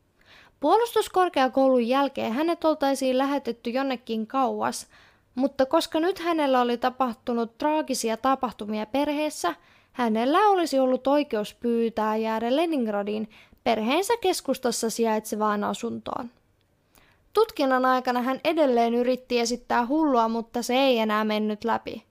Puolustuskorkeakoulun 0.60 1.88
jälkeen 1.88 2.34
hänet 2.34 2.64
oltaisiin 2.66 3.18
lähetetty 3.18 3.70
jonnekin 3.70 4.28
kauas, 4.28 4.88
mutta 5.36 5.66
koska 5.66 6.00
nyt 6.00 6.20
hänellä 6.20 6.62
oli 6.62 6.78
tapahtunut 6.78 7.58
traagisia 7.58 8.18
tapahtumia 8.18 8.86
perheessä, 8.86 9.56
hänellä 9.92 10.40
olisi 10.40 10.80
ollut 10.80 11.08
oikeus 11.08 11.54
pyytää 11.54 12.16
jäädä 12.16 12.56
Leningradiin 12.56 13.30
perheensä 13.64 14.14
keskustassa 14.22 14.90
sijaitsevaan 14.90 15.64
asuntoon. 15.64 16.30
Tutkinnan 17.34 17.86
aikana 17.86 18.22
hän 18.22 18.40
edelleen 18.44 18.94
yritti 18.94 19.40
esittää 19.40 19.86
hullua, 19.86 20.28
mutta 20.28 20.62
se 20.62 20.74
ei 20.74 21.00
enää 21.00 21.24
mennyt 21.24 21.64
läpi. 21.64 22.04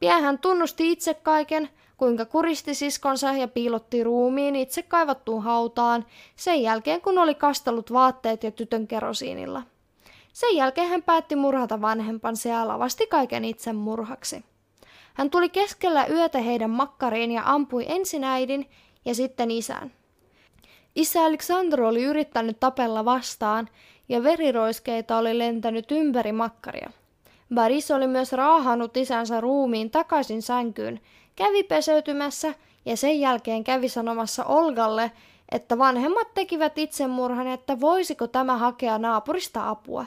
Pian 0.00 0.22
hän 0.22 0.38
tunnusti 0.38 0.92
itse 0.92 1.14
kaiken, 1.14 1.68
kuinka 1.96 2.24
kuristi 2.24 2.74
siskonsa 2.74 3.32
ja 3.32 3.48
piilotti 3.48 4.04
ruumiin 4.04 4.56
itse 4.56 4.82
kaivattuun 4.82 5.42
hautaan, 5.42 6.06
sen 6.36 6.62
jälkeen 6.62 7.00
kun 7.00 7.18
oli 7.18 7.34
kastellut 7.34 7.92
vaatteet 7.92 8.44
ja 8.44 8.50
tytön 8.50 8.86
kerosiinilla. 8.86 9.62
Sen 10.32 10.56
jälkeen 10.56 10.88
hän 10.88 11.02
päätti 11.02 11.36
murhata 11.36 11.80
vanhempansa 11.80 12.48
ja 12.48 12.68
lavasti 12.68 13.06
kaiken 13.06 13.44
itse 13.44 13.72
murhaksi. 13.72 14.44
Hän 15.14 15.30
tuli 15.30 15.48
keskellä 15.48 16.06
yötä 16.06 16.38
heidän 16.38 16.70
makkariin 16.70 17.32
ja 17.32 17.42
ampui 17.44 17.84
ensin 17.88 18.24
äidin 18.24 18.70
ja 19.04 19.14
sitten 19.14 19.50
isän. 19.50 19.92
Isä 20.94 21.24
Aleksandro 21.24 21.88
oli 21.88 22.02
yrittänyt 22.02 22.60
tapella 22.60 23.04
vastaan 23.04 23.68
ja 24.10 24.22
veriroiskeita 24.22 25.18
oli 25.18 25.38
lentänyt 25.38 25.92
ympäri 25.92 26.32
makkaria. 26.32 26.90
Baris 27.54 27.90
oli 27.90 28.06
myös 28.06 28.32
raahannut 28.32 28.96
isänsä 28.96 29.40
ruumiin 29.40 29.90
takaisin 29.90 30.42
sänkyyn, 30.42 31.00
kävi 31.36 31.62
peseytymässä 31.62 32.54
ja 32.84 32.96
sen 32.96 33.20
jälkeen 33.20 33.64
kävi 33.64 33.88
sanomassa 33.88 34.44
Olgalle, 34.44 35.12
että 35.52 35.78
vanhemmat 35.78 36.34
tekivät 36.34 36.78
itsemurhan, 36.78 37.46
että 37.46 37.80
voisiko 37.80 38.26
tämä 38.26 38.56
hakea 38.56 38.98
naapurista 38.98 39.68
apua. 39.68 40.06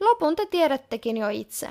Lopun 0.00 0.36
te 0.36 0.46
tiedättekin 0.46 1.16
jo 1.16 1.28
itse. 1.28 1.68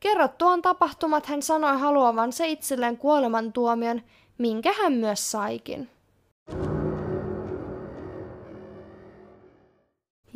Kerrottuaan 0.00 0.62
tapahtumat 0.62 1.26
hän 1.26 1.42
sanoi 1.42 1.78
haluavansa 1.78 2.44
itselleen 2.44 2.96
kuolemantuomion, 2.96 4.02
minkä 4.38 4.72
hän 4.82 4.92
myös 4.92 5.30
saikin. 5.30 5.88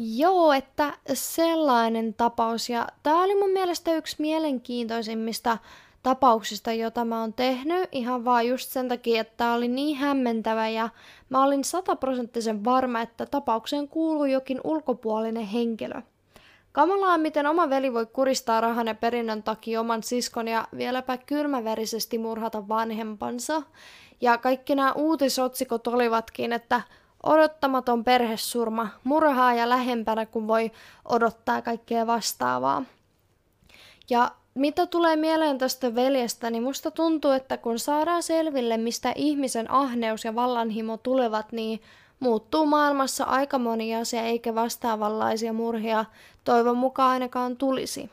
Joo, 0.00 0.52
että 0.52 0.92
sellainen 1.12 2.14
tapaus. 2.14 2.68
Ja 2.68 2.86
tämä 3.02 3.22
oli 3.22 3.34
mun 3.34 3.50
mielestä 3.50 3.94
yksi 3.94 4.16
mielenkiintoisimmista 4.18 5.58
tapauksista, 6.02 6.72
jota 6.72 7.04
mä 7.04 7.20
oon 7.20 7.32
tehnyt, 7.32 7.88
ihan 7.92 8.24
vaan 8.24 8.46
just 8.46 8.70
sen 8.70 8.88
takia, 8.88 9.20
että 9.20 9.34
tämä 9.36 9.54
oli 9.54 9.68
niin 9.68 9.96
hämmentävä 9.96 10.68
ja 10.68 10.88
mä 11.28 11.44
olin 11.44 11.64
sataprosenttisen 11.64 12.64
varma, 12.64 13.00
että 13.00 13.26
tapaukseen 13.26 13.88
kuuluu 13.88 14.24
jokin 14.24 14.60
ulkopuolinen 14.64 15.46
henkilö. 15.46 16.02
Kamalaa, 16.72 17.18
miten 17.18 17.46
oma 17.46 17.70
veli 17.70 17.94
voi 17.94 18.06
kuristaa 18.06 18.60
rahan 18.60 18.86
ja 18.86 18.94
perinnön 18.94 19.42
takia 19.42 19.80
oman 19.80 20.02
siskon 20.02 20.48
ja 20.48 20.68
vieläpä 20.76 21.16
kylmäverisesti 21.16 22.18
murhata 22.18 22.68
vanhempansa. 22.68 23.62
Ja 24.20 24.38
kaikki 24.38 24.74
nämä 24.74 24.92
uutisotsikot 24.92 25.86
olivatkin, 25.86 26.52
että 26.52 26.80
odottamaton 27.22 28.04
perhesurma, 28.04 28.88
murhaa 29.04 29.54
ja 29.54 29.68
lähempänä 29.68 30.26
kuin 30.26 30.48
voi 30.48 30.70
odottaa 31.04 31.62
kaikkea 31.62 32.06
vastaavaa. 32.06 32.84
Ja 34.10 34.30
mitä 34.54 34.86
tulee 34.86 35.16
mieleen 35.16 35.58
tästä 35.58 35.94
veljestä, 35.94 36.50
niin 36.50 36.62
musta 36.62 36.90
tuntuu, 36.90 37.30
että 37.30 37.56
kun 37.56 37.78
saadaan 37.78 38.22
selville, 38.22 38.76
mistä 38.76 39.12
ihmisen 39.16 39.70
ahneus 39.70 40.24
ja 40.24 40.34
vallanhimo 40.34 40.96
tulevat, 40.96 41.52
niin 41.52 41.82
muuttuu 42.20 42.66
maailmassa 42.66 43.24
aika 43.24 43.58
moni 43.58 43.96
asia 43.96 44.22
eikä 44.22 44.54
vastaavanlaisia 44.54 45.52
murhia 45.52 46.04
toivon 46.44 46.76
mukaan 46.76 47.10
ainakaan 47.10 47.56
tulisi. 47.56 48.10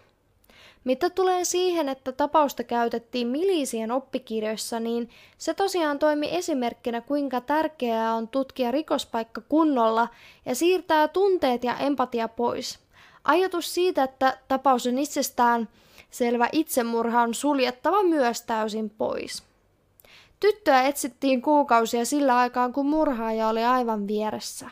Mitä 0.86 1.10
tulee 1.10 1.43
siihen, 1.43 1.89
että 1.89 2.12
tapausta 2.12 2.63
käytettiin 2.63 3.28
milisien 3.28 3.91
oppikirjoissa, 3.91 4.80
niin 4.80 5.10
se 5.38 5.54
tosiaan 5.54 6.00
toimi 6.00 6.28
esimerkkinä, 6.32 7.02
kuinka 7.02 7.41
tärkeää 7.41 8.15
on 8.15 8.28
tutkia 8.28 8.71
rikospaikka 8.71 9.41
kunnolla 9.50 10.08
ja 10.45 10.56
siirtää 10.56 11.08
tunteet 11.08 11.63
ja 11.63 11.78
empatia 11.78 12.28
pois. 12.28 12.80
Ajatus 13.24 13.74
siitä, 13.74 14.04
että 14.04 14.38
tapaus 14.48 14.88
on 14.88 14.98
itsestään 14.98 15.69
selvä 16.12 16.50
itsemurha 16.52 17.21
on 17.21 17.34
suljettava 17.34 18.04
myös 18.04 18.41
täysin 18.41 18.89
pois. 18.89 19.43
Tyttöä 20.39 20.84
etsittiin 20.84 21.41
kuukausia 21.41 22.06
sillä 22.06 22.38
aikaan, 22.38 22.74
kun 22.74 22.86
murhaaja 22.86 23.48
oli 23.48 23.63
aivan 23.63 24.08
vieressä. 24.08 24.69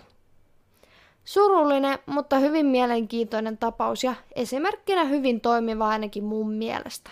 Surullinen, 1.26 2.00
mutta 2.06 2.40
hyvin 2.40 2.66
mielenkiintoinen 2.66 3.58
tapaus 3.58 4.04
ja 4.04 4.16
esimerkkinä 4.36 5.04
hyvin 5.04 5.42
toimiva 5.42 5.88
ainakin 5.88 6.24
mun 6.24 6.52
mielestä. 6.52 7.12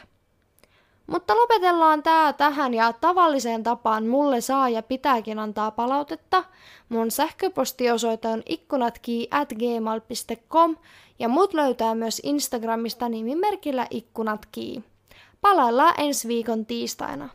Mutta 1.07 1.35
lopetellaan 1.35 2.03
tää 2.03 2.33
tähän 2.33 2.73
ja 2.73 2.93
tavalliseen 2.93 3.63
tapaan 3.63 4.07
mulle 4.07 4.41
saa 4.41 4.69
ja 4.69 4.83
pitääkin 4.83 5.39
antaa 5.39 5.71
palautetta. 5.71 6.43
Mun 6.89 7.11
sähköpostiosoite 7.11 8.27
on 8.27 8.43
ikkunatki 8.45 9.27
at 9.31 9.49
gmail.com 9.53 10.75
ja 11.19 11.27
mut 11.27 11.53
löytää 11.53 11.95
myös 11.95 12.21
Instagramista 12.23 13.09
nimimerkillä 13.09 13.87
ikkunatki. 13.89 14.83
Palaillaan 15.41 15.93
ensi 15.97 16.27
viikon 16.27 16.65
tiistaina. 16.65 17.29